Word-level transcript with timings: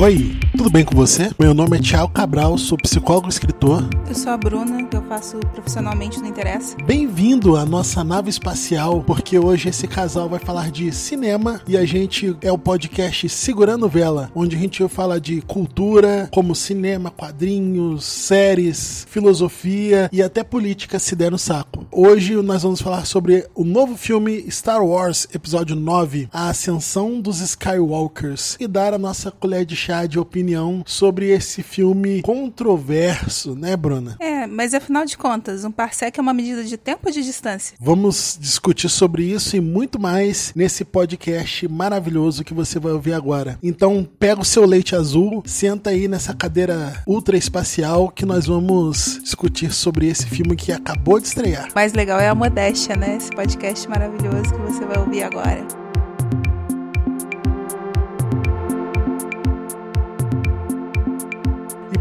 Oi, 0.00 0.34
tudo 0.56 0.70
bem 0.70 0.82
com 0.82 0.94
você? 0.94 1.30
Meu 1.38 1.52
nome 1.52 1.76
é 1.76 1.80
Thiago 1.82 2.10
Cabral, 2.10 2.56
sou 2.56 2.78
psicólogo 2.78 3.26
e 3.26 3.28
escritor. 3.28 3.86
Eu 4.08 4.14
sou 4.14 4.32
a 4.32 4.36
Bruna, 4.38 4.82
que 4.84 4.96
eu 4.96 5.02
faço 5.02 5.36
profissionalmente 5.52 6.18
no 6.18 6.26
Interessa. 6.26 6.74
Bem-vindo 6.86 7.54
à 7.54 7.66
nossa 7.66 8.02
nave 8.02 8.30
espacial, 8.30 9.04
porque 9.06 9.38
hoje 9.38 9.68
esse 9.68 9.86
casal 9.86 10.26
vai 10.26 10.38
falar 10.38 10.70
de 10.70 10.90
cinema 10.90 11.60
e 11.68 11.76
a 11.76 11.84
gente 11.84 12.34
é 12.40 12.50
o 12.50 12.56
podcast 12.56 13.28
Segurando 13.28 13.90
Vela, 13.90 14.32
onde 14.34 14.56
a 14.56 14.58
gente 14.58 14.80
vai 14.80 14.88
falar 14.88 15.18
de 15.18 15.42
cultura, 15.42 16.30
como 16.32 16.54
cinema, 16.54 17.10
quadrinhos, 17.10 18.02
séries, 18.02 19.06
filosofia 19.10 20.08
e 20.10 20.22
até 20.22 20.42
política 20.42 20.98
se 20.98 21.14
der 21.14 21.30
no 21.30 21.38
saco. 21.38 21.86
Hoje 21.92 22.34
nós 22.36 22.62
vamos 22.62 22.80
falar 22.80 23.04
sobre 23.04 23.46
o 23.54 23.64
novo 23.64 23.98
filme 23.98 24.50
Star 24.50 24.82
Wars, 24.82 25.28
episódio 25.34 25.76
9, 25.76 26.26
A 26.32 26.48
Ascensão 26.48 27.20
dos 27.20 27.42
Skywalkers, 27.42 28.56
e 28.58 28.66
dar 28.66 28.94
a 28.94 28.98
nossa 28.98 29.30
colher 29.30 29.66
de 29.66 29.76
chá 29.76 29.89
de 30.08 30.18
opinião 30.18 30.82
sobre 30.86 31.30
esse 31.30 31.62
filme 31.62 32.22
controverso, 32.22 33.54
né, 33.54 33.76
Bruna? 33.76 34.16
É, 34.20 34.46
mas 34.46 34.74
afinal 34.74 35.04
de 35.04 35.16
contas, 35.16 35.64
um 35.64 35.70
parsec 35.70 36.18
é 36.18 36.22
uma 36.22 36.32
medida 36.32 36.64
de 36.64 36.76
tempo 36.76 37.02
ou 37.06 37.12
de 37.12 37.22
distância? 37.22 37.76
Vamos 37.80 38.38
discutir 38.40 38.88
sobre 38.88 39.24
isso 39.24 39.56
e 39.56 39.60
muito 39.60 40.00
mais 40.00 40.52
nesse 40.54 40.84
podcast 40.84 41.66
maravilhoso 41.68 42.44
que 42.44 42.54
você 42.54 42.78
vai 42.78 42.92
ouvir 42.92 43.12
agora. 43.12 43.58
Então, 43.62 44.08
pega 44.18 44.40
o 44.40 44.44
seu 44.44 44.64
leite 44.64 44.94
azul, 44.94 45.42
senta 45.44 45.90
aí 45.90 46.08
nessa 46.08 46.34
cadeira 46.34 47.02
ultra 47.06 47.36
espacial 47.36 48.08
que 48.08 48.24
nós 48.24 48.46
vamos 48.46 49.20
discutir 49.22 49.72
sobre 49.72 50.08
esse 50.08 50.26
filme 50.26 50.56
que 50.56 50.72
acabou 50.72 51.18
de 51.20 51.26
estrear. 51.26 51.68
O 51.70 51.74
mais 51.74 51.92
legal 51.92 52.20
é 52.20 52.28
a 52.28 52.34
modéstia, 52.34 52.96
né? 52.96 53.16
Esse 53.16 53.30
podcast 53.30 53.88
maravilhoso 53.88 54.52
que 54.52 54.60
você 54.60 54.84
vai 54.84 54.98
ouvir 54.98 55.22
agora. 55.22 55.79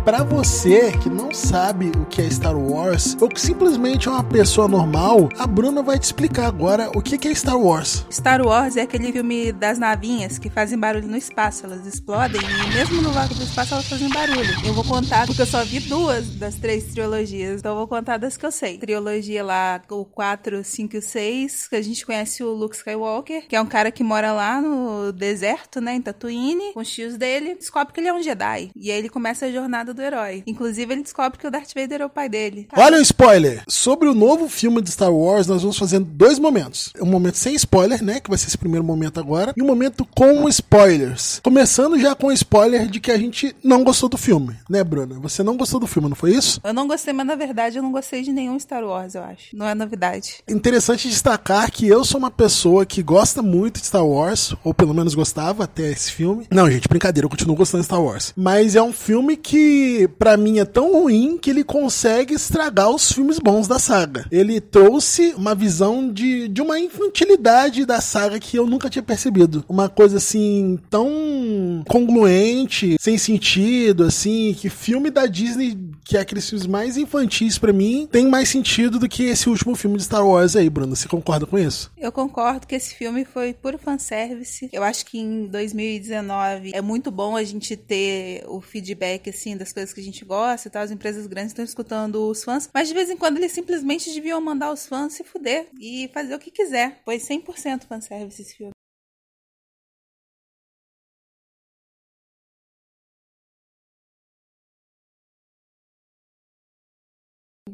Para 0.10 0.24
você 0.24 0.92
que 0.92 1.08
não 1.08 1.32
sabe 1.32 1.92
o 1.96 2.04
que 2.08 2.20
é 2.20 2.28
Star 2.32 2.58
Wars, 2.58 3.16
ou 3.22 3.30
que 3.30 3.40
simplesmente 3.40 4.08
é 4.08 4.12
uma 4.12 4.24
pessoa 4.24 4.68
normal, 4.68 5.30
a 5.38 5.46
Bruna 5.46 5.84
vai 5.84 6.00
te 6.00 6.06
explicar 6.06 6.48
agora 6.48 6.90
o 6.96 7.00
que 7.00 7.28
é 7.28 7.36
Star 7.36 7.60
Wars. 7.60 8.08
Star 8.12 8.42
Wars 8.42 8.76
é 8.76 8.82
aquele 8.82 9.12
filme 9.12 9.52
das 9.52 9.78
navinhas 9.78 10.40
que 10.40 10.50
fazem 10.50 10.80
barulho 10.80 11.08
no 11.08 11.16
espaço, 11.16 11.64
elas 11.64 11.86
explodem 11.86 12.42
e 12.42 12.74
mesmo 12.74 13.04
no 13.04 13.12
vácuo 13.12 13.36
do 13.36 13.44
espaço 13.44 13.76
elas 13.76 13.88
fazem 13.88 14.10
barulho. 14.10 14.50
Eu 14.66 14.74
vou 14.74 14.84
contar 14.84 15.28
porque 15.28 15.44
eu 15.44 15.46
só 15.46 15.64
vi 15.64 15.80
duas 15.82 16.28
das 16.38 16.56
três 16.56 16.86
trilogias, 16.86 17.60
então 17.60 17.74
eu 17.74 17.78
vou 17.78 17.88
contar 17.88 18.18
das 18.18 18.36
que 18.36 18.48
eu 18.48 18.52
sei. 18.52 18.80
Trilogia 18.80 19.44
lá, 19.44 19.80
o 19.92 20.06
4, 20.06 20.64
5 20.64 20.98
e 20.98 21.02
6, 21.04 21.68
que 21.68 21.76
a 21.76 21.84
gente 21.84 22.04
conhece 22.04 22.44
o 22.44 22.50
Luke 22.50 22.76
Skywalker, 22.76 23.48
que 23.48 23.56
é 23.56 23.62
um 23.62 23.68
cara 23.68 23.92
que 23.92 24.04
mora 24.04 24.32
lá 24.32 24.60
no 24.60 25.12
deserto, 25.12 25.80
né, 25.80 25.94
em 25.94 26.02
Tatooine, 26.02 26.74
com 26.74 26.80
os 26.80 26.90
tios 26.90 27.16
dele, 27.16 27.54
descobre 27.54 27.94
que 27.94 28.00
ele 28.00 28.08
é 28.08 28.14
um 28.14 28.24
Jedi. 28.24 28.72
E 28.76 28.90
aí 28.90 28.98
ele 28.98 29.10
começa 29.10 29.46
a 29.46 29.52
jornada 29.52 29.94
do 29.94 29.99
herói. 30.02 30.44
Inclusive, 30.46 30.94
ele 30.94 31.04
descobre 31.04 31.38
que 31.38 31.48
o 31.48 31.52
Darth 31.52 31.72
Vader 31.76 32.02
é 32.02 32.06
o 32.06 32.10
pai 32.10 32.30
dele. 32.30 32.68
Olha 32.76 32.98
o 32.98 33.02
spoiler! 33.02 33.64
Sobre 33.68 34.08
o 34.08 34.14
novo 34.14 34.48
filme 34.48 34.82
de 34.82 34.92
Star 34.92 35.14
Wars, 35.14 35.48
nós 35.48 35.62
vamos 35.62 35.78
fazer 35.78 36.00
dois 36.00 36.40
momentos. 36.40 36.92
Um 37.02 37.06
momento 37.06 37.38
sem 37.38 37.54
spoiler, 37.56 38.04
né? 38.04 38.20
Que 38.20 38.30
vai 38.30 38.38
ser 38.38 38.48
esse 38.48 38.58
primeiro 38.58 38.86
momento 38.86 39.20
agora. 39.20 39.54
E 39.56 39.62
um 39.62 39.66
momento 39.68 40.06
com 40.06 40.48
spoilers. 40.50 41.40
Começando 41.44 42.00
já 42.00 42.16
com 42.16 42.28
o 42.28 42.32
spoiler 42.32 42.88
de 42.88 43.00
que 43.00 43.12
a 43.12 43.18
gente 43.18 43.56
não 43.64 43.84
gostou 43.84 44.10
do 44.10 44.18
filme, 44.18 44.56
né, 44.70 44.84
Bruna? 44.84 45.20
Você 45.20 45.44
não 45.44 45.58
gostou 45.58 45.80
do 45.80 45.88
filme, 45.88 46.10
não 46.10 46.16
foi 46.16 46.32
isso? 46.32 46.60
Eu 46.64 46.74
não 46.74 46.88
gostei, 46.88 47.14
mas 47.14 47.26
na 47.26 47.36
verdade 47.36 47.78
eu 47.78 47.84
não 47.84 47.92
gostei 47.92 48.22
de 48.22 48.32
nenhum 48.32 48.60
Star 48.60 48.84
Wars, 48.84 49.16
eu 49.16 49.24
acho. 49.24 49.56
Não 49.56 49.68
é 49.68 49.76
novidade. 49.76 50.36
Interessante 50.48 51.08
destacar 51.08 51.72
que 51.72 51.88
eu 51.88 52.04
sou 52.04 52.20
uma 52.20 52.32
pessoa 52.32 52.86
que 52.86 53.02
gosta 53.02 53.42
muito 53.42 53.80
de 53.80 53.88
Star 53.88 54.06
Wars, 54.06 54.56
ou 54.64 54.74
pelo 54.74 54.94
menos 54.94 55.16
gostava 55.16 55.64
até 55.64 55.90
esse 55.92 56.12
filme. 56.12 56.46
Não, 56.52 56.70
gente, 56.70 56.88
brincadeira, 56.88 57.26
eu 57.26 57.30
continuo 57.30 57.56
gostando 57.56 57.82
de 57.82 57.86
Star 57.86 58.02
Wars. 58.02 58.34
Mas 58.36 58.76
é 58.76 58.82
um 58.82 58.94
filme 58.94 59.36
que 59.38 59.79
para 60.18 60.38
mim 60.38 60.60
é 60.60 60.66
tão 60.66 60.94
ruim 60.94 61.38
que 61.38 61.50
ele 61.50 61.64
consegue 61.64 62.34
estragar 62.34 62.90
os 62.90 63.12
filmes 63.12 63.40
bons 63.40 63.68
da 63.68 63.80
saga. 63.80 64.26
Ele 64.32 64.60
trouxe 64.60 65.34
uma 65.36 65.56
visão 65.56 66.12
de, 66.12 66.48
de 66.48 66.62
uma 66.62 66.80
infantilidade 66.80 67.86
da 67.86 68.02
saga 68.02 68.40
que 68.40 68.58
eu 68.58 68.66
nunca 68.66 68.90
tinha 68.90 69.04
percebido. 69.04 69.64
Uma 69.68 69.90
coisa 69.90 70.18
assim 70.18 70.80
tão 70.90 71.84
congruente, 71.88 72.98
sem 73.00 73.18
sentido, 73.18 74.04
assim, 74.04 74.54
que 74.54 74.70
filme 74.70 75.10
da 75.10 75.26
Disney, 75.26 75.78
que 76.04 76.18
é 76.18 76.22
aqueles 76.22 76.50
filmes 76.50 76.68
mais 76.68 76.98
infantis 76.98 77.58
para 77.58 77.74
mim, 77.74 78.08
tem 78.12 78.28
mais 78.28 78.50
sentido 78.50 79.00
do 79.00 79.08
que 79.08 79.24
esse 79.24 79.50
último 79.50 79.76
filme 79.76 79.98
de 79.98 80.04
Star 80.04 80.26
Wars 80.26 80.56
aí, 80.56 80.70
Bruno. 80.70 80.96
Você 80.96 81.08
concorda 81.08 81.46
com 81.46 81.58
isso? 81.58 81.92
Eu 81.98 82.12
concordo 82.12 82.68
que 82.68 82.76
esse 82.76 82.96
filme 82.96 83.26
foi 83.26 83.54
puro 83.54 83.78
fanservice. 83.78 84.70
Eu 84.72 84.84
acho 84.84 85.06
que 85.06 85.20
em 85.20 85.48
2019 85.48 86.72
é 86.74 86.82
muito 86.82 87.12
bom 87.12 87.36
a 87.36 87.44
gente 87.44 87.76
ter 87.76 88.44
o 88.48 88.62
feedback 88.62 89.30
assim 89.30 89.56
das 89.56 89.69
coisas 89.74 89.94
que 89.94 90.02
a 90.02 90.04
gente 90.04 90.24
gosta 90.26 90.68
e 90.68 90.72
tal, 90.72 90.84
as 90.84 90.92
empresas 90.92 91.28
grandes 91.28 91.52
estão 91.52 91.66
escutando 91.66 92.28
os 92.30 92.44
fãs, 92.44 92.70
mas 92.74 92.88
de 92.88 92.94
vez 92.94 93.10
em 93.10 93.18
quando 93.18 93.38
eles 93.38 93.52
simplesmente 93.52 94.14
deviam 94.14 94.40
mandar 94.42 94.72
os 94.72 94.86
fãs 94.86 95.14
se 95.14 95.24
fuder 95.24 95.68
e 95.80 96.10
fazer 96.14 96.36
o 96.36 96.40
que 96.40 96.52
quiser. 96.52 97.02
Foi 97.06 97.18
100% 97.18 97.86
fanservice 97.86 98.42
esse 98.42 98.56
filme. 98.56 98.72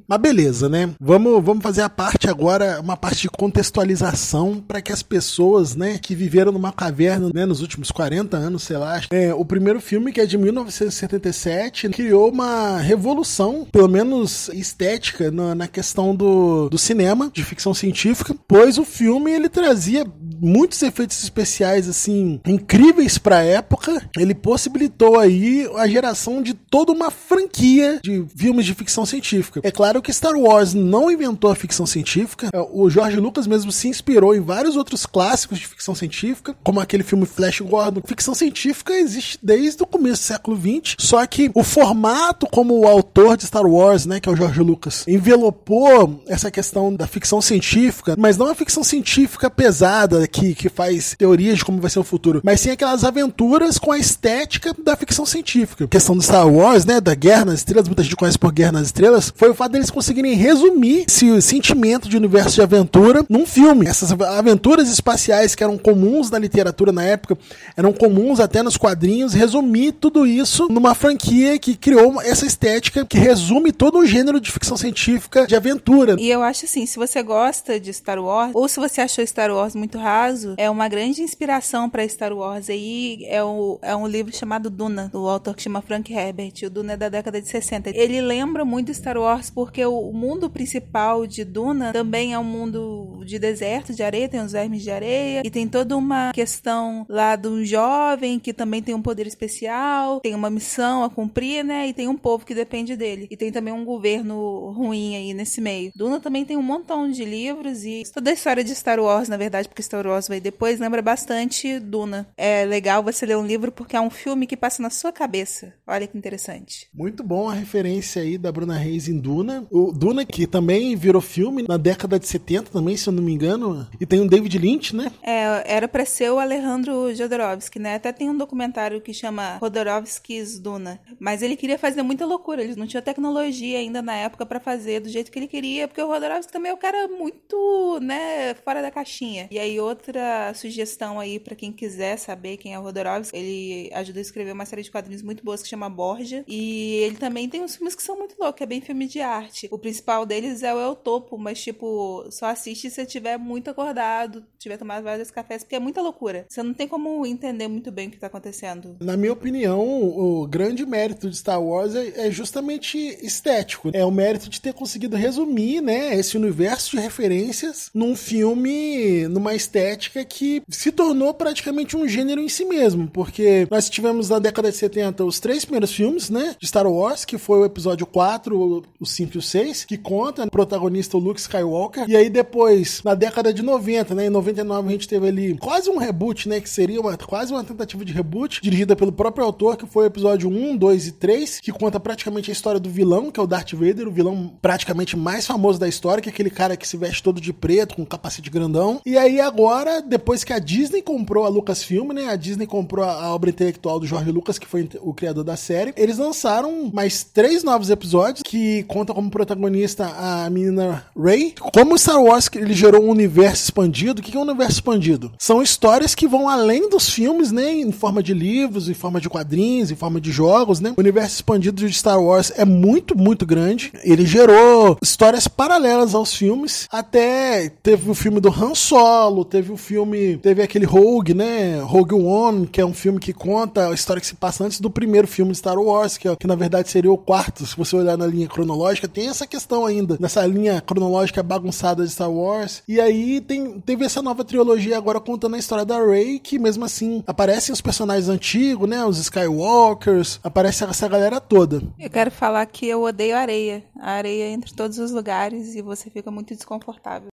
Mas 0.08 0.20
beleza, 0.20 0.70
né? 0.70 0.92
Vamos, 1.00 1.44
vamos 1.44 1.64
fazer 1.64 1.82
a 1.82 1.90
parte 1.90 2.30
agora, 2.30 2.80
uma 2.80 2.96
parte 2.96 3.24
de 3.24 3.30
contextualização 3.30 4.64
para 4.66 4.82
que 4.82 4.92
as 4.92 5.02
pessoas, 5.02 5.76
né, 5.76 5.98
que 5.98 6.14
viveram 6.14 6.52
numa 6.52 6.72
caverna, 6.72 7.32
né, 7.34 7.46
nos 7.46 7.62
últimos 7.62 7.92
40 7.92 8.38
anos, 8.38 8.64
sei 8.64 8.78
lá. 8.78 9.02
É, 9.10 9.34
o 9.34 9.44
primeiro 9.44 9.82
filme, 9.82 10.12
que 10.12 10.22
é 10.22 10.26
de 10.26 10.38
1977, 10.38 11.90
criou 11.90 12.30
uma 12.30 12.78
revolução, 12.78 13.68
pelo 13.72 13.90
menos 13.90 14.50
estética, 14.50 15.32
na, 15.32 15.56
na 15.56 15.68
questão 15.68 16.16
do, 16.16 16.70
do 16.70 16.78
cinema, 16.78 17.32
de 17.34 17.44
ficção 17.44 17.74
científica, 17.74 18.36
pois 18.48 18.78
o 18.78 18.86
filme 18.86 19.32
ele 19.32 19.50
trazia 19.50 20.06
muitos 20.46 20.82
efeitos 20.82 21.22
especiais 21.24 21.90
assim 21.90 22.40
incríveis 22.46 23.18
para 23.18 23.44
época. 23.44 24.08
Ele 24.18 24.36
possibilitou 24.36 25.20
aí 25.20 25.68
a 25.76 25.88
geração 25.88 26.42
de 26.42 26.54
toda 26.54 26.92
uma 26.92 27.10
franquia 27.10 28.00
de 28.04 28.26
filmes 28.36 28.66
de 28.66 28.74
ficção 28.74 29.06
científica. 29.06 29.62
É 29.64 29.72
claro 29.72 30.02
que 30.02 30.14
Star 30.14 30.36
Wars 30.36 30.74
não 30.74 31.10
inventou 31.10 31.52
a 31.52 31.56
ficção 31.56 31.86
científica. 31.86 32.50
É, 32.54 32.60
o 32.60 32.90
George 32.90 33.18
Lucas 33.18 33.48
mesmo 33.48 33.72
se 33.72 33.88
inspirou 33.88 34.36
em 34.36 34.40
vários 34.40 34.76
outros 34.76 35.06
clássicos 35.06 35.60
de 35.60 35.68
ficção 35.68 35.96
científica, 35.96 36.56
como 36.64 36.80
aquele 36.80 37.04
filme 37.04 37.26
Flash 37.26 37.62
Gordon. 37.62 38.02
Ficção 38.06 38.36
científica 38.36 38.94
existe 38.94 39.40
desde 39.42 39.82
o 39.82 39.88
começo 39.88 40.22
do 40.22 40.26
século 40.26 40.58
XX, 40.58 40.96
só 41.00 41.26
que 41.26 41.50
o 41.54 41.64
formato 41.64 42.48
como 42.52 42.80
o 42.80 42.88
autor 42.88 43.38
de 43.38 43.46
Star 43.46 43.66
Wars, 43.66 44.06
né, 44.06 44.20
que 44.20 44.30
é 44.30 44.32
o 44.32 44.36
George 44.36 44.62
Lucas, 44.62 45.06
envelopou 45.08 46.24
essa 46.28 46.52
questão 46.52 46.94
da 46.94 47.08
ficção 47.08 47.42
científica, 47.42 48.16
mas 48.18 48.38
não 48.38 48.50
a 48.50 48.56
ficção 48.56 48.84
científica 48.84 49.50
pesada 49.50 50.28
que, 50.36 50.54
que 50.54 50.70
faz 50.70 51.16
teorias 51.18 51.58
de 51.58 51.66
como 51.66 51.80
vai 51.80 51.90
ser 51.90 52.00
o 52.00 52.04
futuro, 52.04 52.42
mas 52.44 52.60
sim 52.60 52.70
aquelas 52.70 53.04
aventuras 53.04 53.78
com 53.78 53.92
a 53.92 53.98
estética 53.98 54.76
da 54.84 54.96
ficção 54.96 55.26
científica. 55.26 55.86
A 55.86 55.88
questão 55.88 56.16
do 56.16 56.22
Star 56.22 56.48
Wars, 56.48 56.86
né, 56.86 57.00
da 57.00 57.16
Guerra 57.16 57.46
nas 57.46 57.60
Estrelas, 57.60 57.88
muita 57.88 58.04
gente 58.04 58.16
conhece 58.16 58.38
por 58.38 58.52
Guerra 58.52 58.74
nas 58.74 58.88
Estrelas, 58.88 59.34
foi 59.36 59.50
o 59.50 59.56
fato 59.56 59.72
deles 59.72 59.90
conseguirem 59.90 60.34
resumir 60.34 61.06
esse 61.08 61.42
sentimento 61.42 62.10
de 62.10 62.18
universo 62.18 62.56
de 62.56 62.62
aventura 62.62 63.26
num 63.30 63.46
filme. 63.46 63.88
Essas 63.88 64.12
aventuras 64.12 64.90
espaciais 64.90 65.56
que 65.56 65.64
eram 65.64 65.78
comuns 65.78 66.30
na 66.30 66.38
literatura 66.38 66.92
na 66.92 67.04
época, 67.04 67.38
eram 67.78 67.94
comuns 67.94 68.40
até 68.40 68.62
nos 68.62 68.76
quadrinhos, 68.78 69.34
resumir 69.34 69.94
tudo 69.94 70.26
isso 70.26 70.68
numa 70.70 70.94
franquia 70.94 71.58
que 71.58 71.76
criou 71.76 72.22
essa 72.22 72.46
estética 72.46 73.06
que 73.06 73.18
resume 73.18 73.72
todo 73.72 74.00
o 74.00 74.06
gênero 74.06 74.40
de 74.40 74.52
ficção 74.52 74.76
científica 74.76 75.48
de 75.48 75.56
aventura. 75.56 76.16
E 76.20 76.30
eu 76.30 76.44
acho 76.44 76.66
assim, 76.66 76.86
se 76.86 76.98
você 76.98 77.24
gosta 77.24 77.80
de 77.80 77.94
Star 77.94 78.20
Wars, 78.20 78.52
ou 78.54 78.68
se 78.68 78.80
você 78.80 79.02
achou 79.02 79.26
Star 79.26 79.52
Wars 79.52 79.76
muito 79.76 79.98
raso, 80.16 80.56
é 80.58 80.70
uma 80.70 80.88
grande 80.88 81.22
inspiração 81.22 81.90
para 81.90 82.08
Star 82.08 82.34
Wars 82.34 82.70
aí 82.70 83.26
é, 83.26 83.44
o, 83.44 83.78
é 83.82 83.96
um 83.96 84.08
livro 84.08 84.36
chamado 84.36 84.70
Duna, 84.70 85.10
do 85.12 85.28
autor 85.28 85.56
que 85.56 85.62
chama 85.62 85.82
Frank 85.82 86.12
Herbert. 86.14 86.54
O 86.66 86.70
Duna 86.70 86.94
é 86.94 86.98
da 86.98 87.10
década 87.10 87.42
de 87.42 87.48
60. 87.48 87.90
Ele 87.90 88.22
lembra 88.22 88.64
muito 88.64 88.94
Star 88.94 89.18
Wars 89.18 89.50
porque 89.50 89.86
o 89.86 90.12
mundo 90.12 90.50
principal 90.50 91.28
de 91.28 91.44
Duna 91.44 91.92
também 91.92 92.34
é 92.34 92.40
um 92.40 92.44
mundo 92.44 93.24
de 93.26 93.38
deserto, 93.38 93.94
de 93.94 94.04
areia, 94.04 94.30
tem 94.30 94.40
os 94.40 94.54
vermes 94.54 94.82
de 94.82 94.92
areia, 94.92 95.42
e 95.44 95.50
tem 95.50 95.68
toda 95.68 95.98
uma 95.98 96.32
questão 96.32 97.06
lá 97.10 97.36
de 97.36 97.48
um 97.48 97.64
jovem 97.66 98.40
que 98.40 98.54
também 98.54 98.82
tem 98.82 98.96
um 98.96 99.02
poder 99.02 99.28
especial, 99.28 100.22
tem 100.22 100.36
uma 100.36 100.50
missão 100.50 101.04
a 101.04 101.10
cumprir, 101.10 101.64
né? 101.64 101.88
E 101.88 101.94
tem 101.94 102.08
um 102.08 102.16
povo 102.16 102.46
que 102.46 102.56
depende 102.56 102.96
dele. 102.96 103.28
E 103.30 103.36
tem 103.36 103.52
também 103.52 103.74
um 103.74 103.84
governo 103.84 104.72
ruim 104.72 105.16
aí 105.16 105.34
nesse 105.34 105.60
meio. 105.60 105.92
Duna 105.96 106.20
também 106.20 106.46
tem 106.46 106.58
um 106.58 106.62
montão 106.62 107.10
de 107.10 107.26
livros 107.26 107.84
e 107.84 108.04
toda 108.14 108.30
a 108.30 108.34
história 108.34 108.64
de 108.64 108.74
Star 108.74 109.00
Wars, 109.00 109.28
na 109.28 109.38
verdade, 109.38 109.68
porque 109.68 109.84
Star 109.84 110.05
Vai 110.28 110.40
depois, 110.40 110.80
lembra 110.80 111.02
bastante 111.02 111.80
Duna. 111.80 112.28
É 112.38 112.66
legal 112.66 113.04
você 113.04 113.26
ler 113.26 113.38
um 113.38 113.46
livro 113.46 113.72
porque 113.72 113.96
é 113.96 114.02
um 114.02 114.10
filme 114.10 114.48
que 114.48 114.56
passa 114.56 114.82
na 114.82 114.90
sua 114.90 115.12
cabeça. 115.12 115.74
Olha 115.88 116.08
que 116.08 116.18
interessante. 116.18 116.88
Muito 116.94 117.24
bom 117.24 117.50
a 117.50 117.54
referência 117.54 118.22
aí 118.22 118.38
da 118.38 118.52
Bruna 118.52 118.78
Reis 118.78 119.08
em 119.08 119.18
Duna. 119.18 119.68
O 119.72 119.92
Duna, 119.92 120.26
que 120.26 120.48
também 120.48 120.96
virou 120.96 121.22
filme 121.22 121.66
na 121.68 121.78
década 121.78 122.20
de 122.20 122.28
70 122.28 122.72
também, 122.72 122.96
se 122.96 123.08
eu 123.08 123.14
não 123.14 123.24
me 123.24 123.34
engano. 123.34 123.88
E 124.00 124.06
tem 124.06 124.22
o 124.22 124.28
David 124.28 124.58
Lynch, 124.58 124.96
né? 124.96 125.12
É, 125.22 125.76
era 125.76 125.88
pra 125.88 126.06
ser 126.06 126.32
o 126.32 126.40
Alejandro 126.40 127.14
Jodorowsky, 127.14 127.80
né? 127.80 127.96
Até 127.96 128.12
tem 128.12 128.30
um 128.30 128.38
documentário 128.38 129.02
que 129.02 129.14
chama 129.14 129.58
Jodorowsky's 129.60 130.60
Duna. 130.60 131.00
Mas 131.20 131.42
ele 131.42 131.56
queria 131.56 131.78
fazer 131.78 132.02
muita 132.04 132.26
loucura. 132.26 132.64
Eles 132.64 132.76
não 132.76 132.88
tinham 132.88 133.02
tecnologia 133.02 133.80
ainda 133.80 134.02
na 134.02 134.16
época 134.16 134.46
para 134.46 134.60
fazer 134.60 135.00
do 135.00 135.10
jeito 135.10 135.32
que 135.32 135.40
ele 135.40 135.48
queria, 135.48 135.88
porque 135.88 136.02
o 136.02 136.14
Jodorowsky 136.14 136.52
também 136.52 136.72
é 136.72 136.74
um 136.74 136.78
cara 136.78 137.08
muito, 137.08 138.00
né, 138.02 138.54
fora 138.64 138.82
da 138.82 138.92
caixinha. 138.92 139.48
E 139.52 139.60
aí 139.60 139.80
outra 139.96 140.54
sugestão 140.54 141.20
aí 141.20 141.40
para 141.40 141.56
quem 141.56 141.72
quiser 141.72 142.18
saber 142.18 142.58
quem 142.58 142.74
é 142.74 142.80
o 142.80 142.84
Jodorowsky, 142.84 143.36
ele 143.36 143.90
ajudou 143.94 144.20
a 144.20 144.22
escrever 144.22 144.52
uma 144.52 144.66
série 144.66 144.84
de 144.84 144.92
quadrinhos 144.92 145.22
muito 145.22 145.44
boas 145.44 145.64
que 145.64 145.70
chama 145.70 145.90
Borja. 145.90 146.44
E 146.48 146.96
ele 147.04 147.16
também 147.16 147.50
tem 147.50 147.62
uns 147.64 147.76
filmes 147.76 147.96
que 147.96 148.04
são 148.04 148.18
muito 148.18 148.36
loucos, 148.38 148.62
é 148.62 148.66
bem 148.66 148.82
filme 148.82 149.08
de 149.08 149.22
arte. 149.22 149.68
O 149.72 149.80
principal 149.80 150.26
deles 150.26 150.62
é 150.62 150.74
o 150.74 150.80
El 150.80 150.96
Topo, 150.96 151.38
mas 151.38 151.62
tipo, 151.62 152.26
só 152.30 152.48
assiste 152.48 152.90
se 152.90 152.96
você 152.96 153.02
estiver 153.04 153.38
muito 153.38 153.70
acordado, 153.70 154.44
tiver 154.60 154.78
tomado 154.78 155.04
vários 155.04 155.32
cafés, 155.32 155.64
porque 155.64 155.76
é 155.76 155.80
muita 155.80 156.02
loucura. 156.02 156.46
Você 156.50 156.62
não 156.62 156.74
tem 156.74 156.88
como 156.88 157.26
entender 157.26 157.68
muito 157.68 157.92
bem 157.92 158.10
o 158.10 158.12
que 158.12 158.20
tá 158.20 158.28
acontecendo. 158.28 158.98
Na 159.00 159.16
minha 159.16 159.34
opinião, 159.34 159.82
o 159.82 160.46
grande 160.48 160.86
mérito 160.86 161.30
de 161.30 161.38
Star 161.38 161.62
Wars 161.62 161.96
é, 161.96 162.28
é 162.28 162.32
justamente 162.32 162.98
estético. 163.26 163.92
É 163.94 164.06
o 164.06 164.12
mérito 164.12 164.50
de 164.50 164.60
ter 164.60 164.74
conseguido 164.74 165.16
resumir, 165.16 165.82
né, 165.82 166.16
esse 166.16 166.36
universo 166.36 166.92
de 166.92 167.02
referências 167.02 167.90
num 167.94 168.16
filme, 168.16 169.28
numa 169.28 169.56
estética 169.56 169.85
que 170.26 170.62
se 170.70 170.92
tornou 170.92 171.34
praticamente 171.34 171.98
um 171.98 172.08
gênero 172.08 172.42
em 172.42 172.50
si 172.50 172.66
mesmo, 172.66 173.08
porque 173.08 173.68
nós 173.70 173.90
tivemos 173.90 174.30
na 174.30 174.40
década 174.40 174.72
de 174.72 174.78
70 174.78 175.24
os 175.26 175.40
três 175.40 175.66
primeiros 175.66 175.92
filmes, 175.92 176.30
né, 176.30 176.56
de 176.60 176.68
Star 176.68 176.88
Wars, 176.88 177.26
que 177.26 177.38
foi 177.38 177.60
o 177.60 177.66
episódio 177.66 178.06
4, 178.06 178.84
o 179.00 179.06
5 179.06 179.36
e 179.36 179.38
o 179.38 179.42
6, 179.42 179.86
que 179.86 179.98
conta 179.98 180.46
o 180.46 180.50
protagonista 180.50 181.18
Luke 181.18 181.40
Skywalker, 181.40 182.06
e 182.08 182.16
aí 182.16 182.30
depois, 182.30 183.02
na 183.04 183.14
década 183.14 183.54
de 183.54 183.62
90, 183.62 184.16
né, 184.16 184.28
em 184.28 184.30
99 184.30 184.88
a 184.88 184.92
gente 184.92 185.08
teve 185.08 185.28
ali 185.28 185.58
quase 185.58 185.90
um 185.90 185.98
reboot, 185.98 186.48
né, 186.48 186.60
que 186.60 186.70
seria 186.70 187.02
uma, 187.02 187.18
quase 187.18 187.52
uma 187.52 187.64
tentativa 187.64 188.04
de 188.06 188.14
reboot, 188.14 188.62
dirigida 188.62 188.96
pelo 188.96 189.12
próprio 189.12 189.46
autor, 189.46 189.78
que 189.78 189.86
foi 189.86 190.06
o 190.06 190.08
episódio 190.08 190.50
1, 190.50 190.78
2 190.78 191.08
e 191.08 191.12
3, 191.12 191.60
que 191.60 191.72
conta 191.72 192.00
praticamente 192.00 192.50
a 192.50 192.54
história 192.54 192.80
do 192.80 192.90
vilão, 192.90 193.32
que 193.32 193.40
é 193.40 193.44
o 193.44 193.48
Darth 193.48 193.74
Vader, 193.74 194.08
o 194.08 194.12
vilão 194.12 194.54
praticamente 194.62 195.18
mais 195.18 195.46
famoso 195.46 195.80
da 195.80 195.88
história, 195.88 196.22
que 196.22 196.30
é 196.30 196.32
aquele 196.32 196.50
cara 196.50 196.78
que 196.78 196.88
se 196.88 196.98
veste 196.98 197.22
todo 197.22 197.42
de 197.42 197.52
preto, 197.52 197.96
com 197.96 198.02
um 198.04 198.06
capacete 198.06 198.50
grandão. 198.50 199.02
E 199.06 199.18
aí 199.18 199.40
agora, 199.40 199.75
depois 200.08 200.44
que 200.44 200.54
a 200.54 200.60
Disney 200.60 201.02
comprou 201.02 201.46
a 201.46 201.50
Lucasfilm, 201.50 202.12
né, 202.12 202.28
a 202.30 202.36
Disney 202.36 202.68
comprou 202.68 203.06
a, 203.06 203.34
obra 203.34 203.50
intelectual 203.50 204.00
do 204.00 204.06
Jorge 204.06 204.32
Lucas, 204.32 204.58
que 204.58 204.68
foi 204.68 204.90
o 205.02 205.14
criador 205.14 205.44
da 205.44 205.56
série, 205.56 205.94
eles 205.98 206.18
lançaram 206.18 206.90
mais 206.94 207.24
três 207.24 207.64
novos 207.64 207.90
episódios 207.90 208.42
que 208.44 208.84
contam 208.84 209.16
como 209.16 209.30
protagonista 209.30 210.06
a 210.18 210.50
menina 210.50 211.06
Rey. 211.18 211.54
Como 211.74 211.98
Star 211.98 212.22
Wars 212.22 212.50
ele 212.54 212.74
gerou 212.74 213.04
um 213.04 213.10
universo 213.10 213.64
expandido, 213.64 214.22
o 214.22 214.24
que 214.24 214.36
é 214.36 214.40
um 214.40 214.44
universo 214.44 214.74
expandido? 214.74 215.32
São 215.38 215.62
histórias 215.62 216.14
que 216.16 216.28
vão 216.28 216.48
além 216.48 216.90
dos 216.90 217.10
filmes, 217.10 217.52
né, 217.52 217.72
em 217.74 217.92
forma 217.92 218.22
de 218.22 218.34
livros, 218.34 218.90
em 218.90 218.94
forma 218.94 219.20
de 219.20 219.30
quadrinhos, 219.30 219.92
em 219.92 219.96
forma 219.96 220.22
de 220.22 220.32
jogos, 220.32 220.80
né? 220.80 220.94
O 220.98 221.02
universo 221.02 221.36
expandido 221.36 221.86
de 221.86 221.94
Star 221.94 222.22
Wars 222.22 222.52
é 222.56 222.66
muito, 222.66 223.18
muito 223.18 223.46
grande. 223.46 223.92
Ele 224.04 224.26
gerou 224.26 224.98
histórias 225.02 225.48
paralelas 225.48 226.14
aos 226.14 226.34
filmes. 226.34 226.88
Até 226.92 227.70
teve 227.82 228.10
o 228.10 228.14
filme 228.14 228.40
do 228.40 228.50
Han 228.50 228.76
Solo, 228.76 229.46
teve 229.46 229.65
o 229.72 229.78
filme, 229.78 230.38
teve 230.38 230.62
aquele 230.62 230.86
Rogue, 230.86 231.34
né? 231.34 231.80
Rogue 231.82 232.16
One, 232.16 232.68
que 232.68 232.82
é 232.82 232.86
um 232.86 232.94
filme 232.94 233.20
que 233.20 233.34
conta 233.34 233.90
a 233.90 233.94
história 233.94 234.20
que 234.20 234.28
se 234.28 234.36
passa 234.36 234.64
antes 234.64 234.80
do 234.80 234.90
primeiro 234.90 235.28
filme 235.28 235.52
de 235.52 235.58
Star 235.58 235.78
Wars, 235.78 236.18
que, 236.18 236.28
é, 236.28 236.36
que 236.36 236.48
na 236.48 236.56
verdade 236.56 236.90
seria 236.90 237.12
o 237.12 237.18
quarto. 237.18 237.66
Se 237.66 237.76
você 237.76 237.96
olhar 237.96 238.18
na 238.18 238.28
linha 238.28 238.48
cronológica, 238.48 239.08
tem 239.08 239.30
essa 239.30 239.48
questão 239.48 239.86
ainda, 239.86 240.18
nessa 240.20 240.46
linha 240.46 240.82
cronológica 240.82 241.42
bagunçada 241.44 242.04
de 242.04 242.12
Star 242.12 242.32
Wars. 242.32 242.84
E 242.88 243.00
aí 243.00 243.42
tem, 243.42 243.80
teve 243.80 244.06
essa 244.06 244.22
nova 244.22 244.44
trilogia 244.44 244.98
agora 244.98 245.20
contando 245.20 245.56
a 245.56 245.60
história 245.60 245.86
da 245.86 246.04
Rey, 246.04 246.40
que 246.40 246.60
mesmo 246.60 246.86
assim 246.86 247.24
aparecem 247.26 247.74
os 247.74 247.82
personagens 247.82 248.30
antigos, 248.30 248.90
né? 248.90 249.06
Os 249.06 249.18
Skywalkers, 249.20 250.40
aparece 250.44 250.84
essa 250.84 251.08
galera 251.08 251.40
toda. 251.40 251.82
Eu 252.00 252.10
quero 252.10 252.32
falar 252.32 252.66
que 252.66 252.88
eu 252.88 253.04
odeio 253.04 253.36
areia. 253.36 253.84
A 254.00 254.12
areia 254.12 254.50
entre 254.50 254.74
todos 254.74 255.00
os 255.00 255.12
lugares 255.12 255.76
e 255.76 255.82
você 255.82 256.10
fica 256.10 256.30
muito 256.30 256.54
desconfortável. 256.54 257.30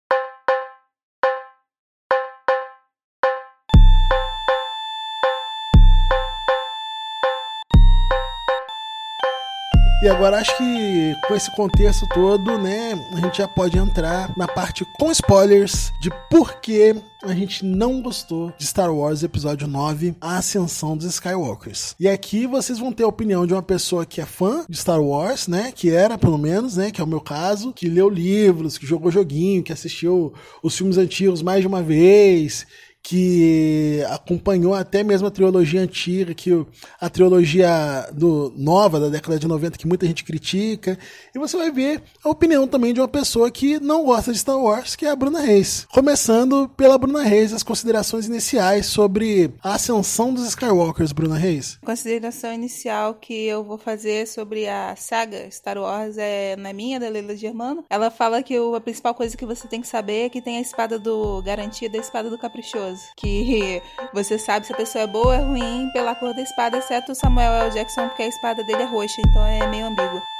E 10.03 10.09
agora 10.09 10.39
acho 10.39 10.57
que 10.57 11.13
com 11.27 11.35
esse 11.35 11.55
contexto 11.55 12.07
todo, 12.11 12.57
né, 12.57 12.93
a 13.13 13.19
gente 13.21 13.37
já 13.37 13.47
pode 13.47 13.77
entrar 13.77 14.35
na 14.35 14.47
parte 14.47 14.83
com 14.97 15.11
spoilers 15.11 15.93
de 16.01 16.09
por 16.27 16.59
que 16.59 16.95
a 17.21 17.35
gente 17.35 17.63
não 17.63 18.01
gostou 18.01 18.51
de 18.57 18.65
Star 18.65 18.91
Wars 18.91 19.21
Episódio 19.21 19.67
9, 19.67 20.15
A 20.19 20.37
Ascensão 20.37 20.97
dos 20.97 21.05
Skywalkers. 21.05 21.95
E 21.99 22.07
aqui 22.07 22.47
vocês 22.47 22.79
vão 22.79 22.91
ter 22.91 23.03
a 23.03 23.07
opinião 23.07 23.45
de 23.45 23.53
uma 23.53 23.61
pessoa 23.61 24.03
que 24.03 24.19
é 24.19 24.25
fã 24.25 24.65
de 24.67 24.75
Star 24.75 24.99
Wars, 24.99 25.47
né, 25.47 25.71
que 25.71 25.91
era 25.91 26.17
pelo 26.17 26.39
menos, 26.39 26.77
né, 26.77 26.89
que 26.89 26.99
é 26.99 27.03
o 27.03 27.07
meu 27.07 27.21
caso, 27.21 27.71
que 27.71 27.87
leu 27.87 28.09
livros, 28.09 28.79
que 28.79 28.87
jogou 28.87 29.11
joguinho, 29.11 29.61
que 29.61 29.71
assistiu 29.71 30.33
os 30.63 30.75
filmes 30.75 30.97
antigos 30.97 31.43
mais 31.43 31.61
de 31.61 31.67
uma 31.67 31.83
vez 31.83 32.65
que 33.03 34.03
acompanhou 34.09 34.73
até 34.73 35.03
mesmo 35.03 35.27
a 35.27 35.31
trilogia 35.31 35.81
antiga, 35.81 36.33
que 36.33 36.51
a 36.99 37.09
trilogia 37.09 38.07
do, 38.13 38.53
nova 38.55 38.99
da 38.99 39.09
década 39.09 39.39
de 39.39 39.47
90 39.47 39.77
que 39.77 39.87
muita 39.87 40.05
gente 40.05 40.23
critica, 40.23 40.97
e 41.33 41.39
você 41.39 41.57
vai 41.57 41.71
ver 41.71 42.03
a 42.23 42.29
opinião 42.29 42.67
também 42.67 42.93
de 42.93 43.01
uma 43.01 43.07
pessoa 43.07 43.49
que 43.49 43.79
não 43.79 44.05
gosta 44.05 44.31
de 44.31 44.39
Star 44.39 44.57
Wars, 44.57 44.95
que 44.95 45.05
é 45.05 45.09
a 45.09 45.15
Bruna 45.15 45.41
Reis. 45.41 45.87
Começando 45.91 46.69
pela 46.69 46.97
Bruna 46.97 47.23
Reis, 47.23 47.53
as 47.53 47.63
considerações 47.63 48.27
iniciais 48.27 48.85
sobre 48.85 49.51
a 49.63 49.75
ascensão 49.75 50.33
dos 50.33 50.47
Skywalkers, 50.47 51.11
Bruna 51.11 51.37
Reis. 51.37 51.79
Consideração 51.83 52.53
inicial 52.53 53.15
que 53.15 53.45
eu 53.45 53.63
vou 53.63 53.77
fazer 53.77 54.27
sobre 54.27 54.67
a 54.67 54.95
saga 54.95 55.49
Star 55.49 55.77
Wars 55.77 56.17
é 56.17 56.55
na 56.55 56.71
minha, 56.71 56.99
da 56.99 57.09
Leila 57.09 57.35
Germano. 57.35 57.83
Ela 57.89 58.11
fala 58.11 58.43
que 58.43 58.55
a 58.55 58.81
principal 58.81 59.15
coisa 59.15 59.35
que 59.35 59.45
você 59.45 59.67
tem 59.67 59.81
que 59.81 59.87
saber 59.87 60.25
é 60.25 60.29
que 60.29 60.41
tem 60.41 60.57
a 60.57 60.61
espada 60.61 60.99
do 60.99 61.41
garantida 61.41 61.97
e 61.97 61.99
a 61.99 62.03
espada 62.03 62.29
do 62.29 62.37
caprichoso 62.37 62.90
que 63.15 63.81
você 64.13 64.37
sabe 64.37 64.65
se 64.65 64.73
a 64.73 64.77
pessoa 64.77 65.03
é 65.03 65.07
boa 65.07 65.27
ou 65.27 65.33
é 65.33 65.39
ruim 65.39 65.89
pela 65.93 66.15
cor 66.15 66.33
da 66.33 66.41
espada, 66.41 66.77
exceto 66.77 67.11
o 67.11 67.15
Samuel 67.15 67.53
L. 67.53 67.71
Jackson, 67.71 68.07
porque 68.07 68.23
a 68.23 68.27
espada 68.27 68.63
dele 68.63 68.83
é 68.83 68.85
roxa, 68.85 69.21
então 69.25 69.45
é 69.45 69.67
meio 69.67 69.85
ambígua. 69.85 70.30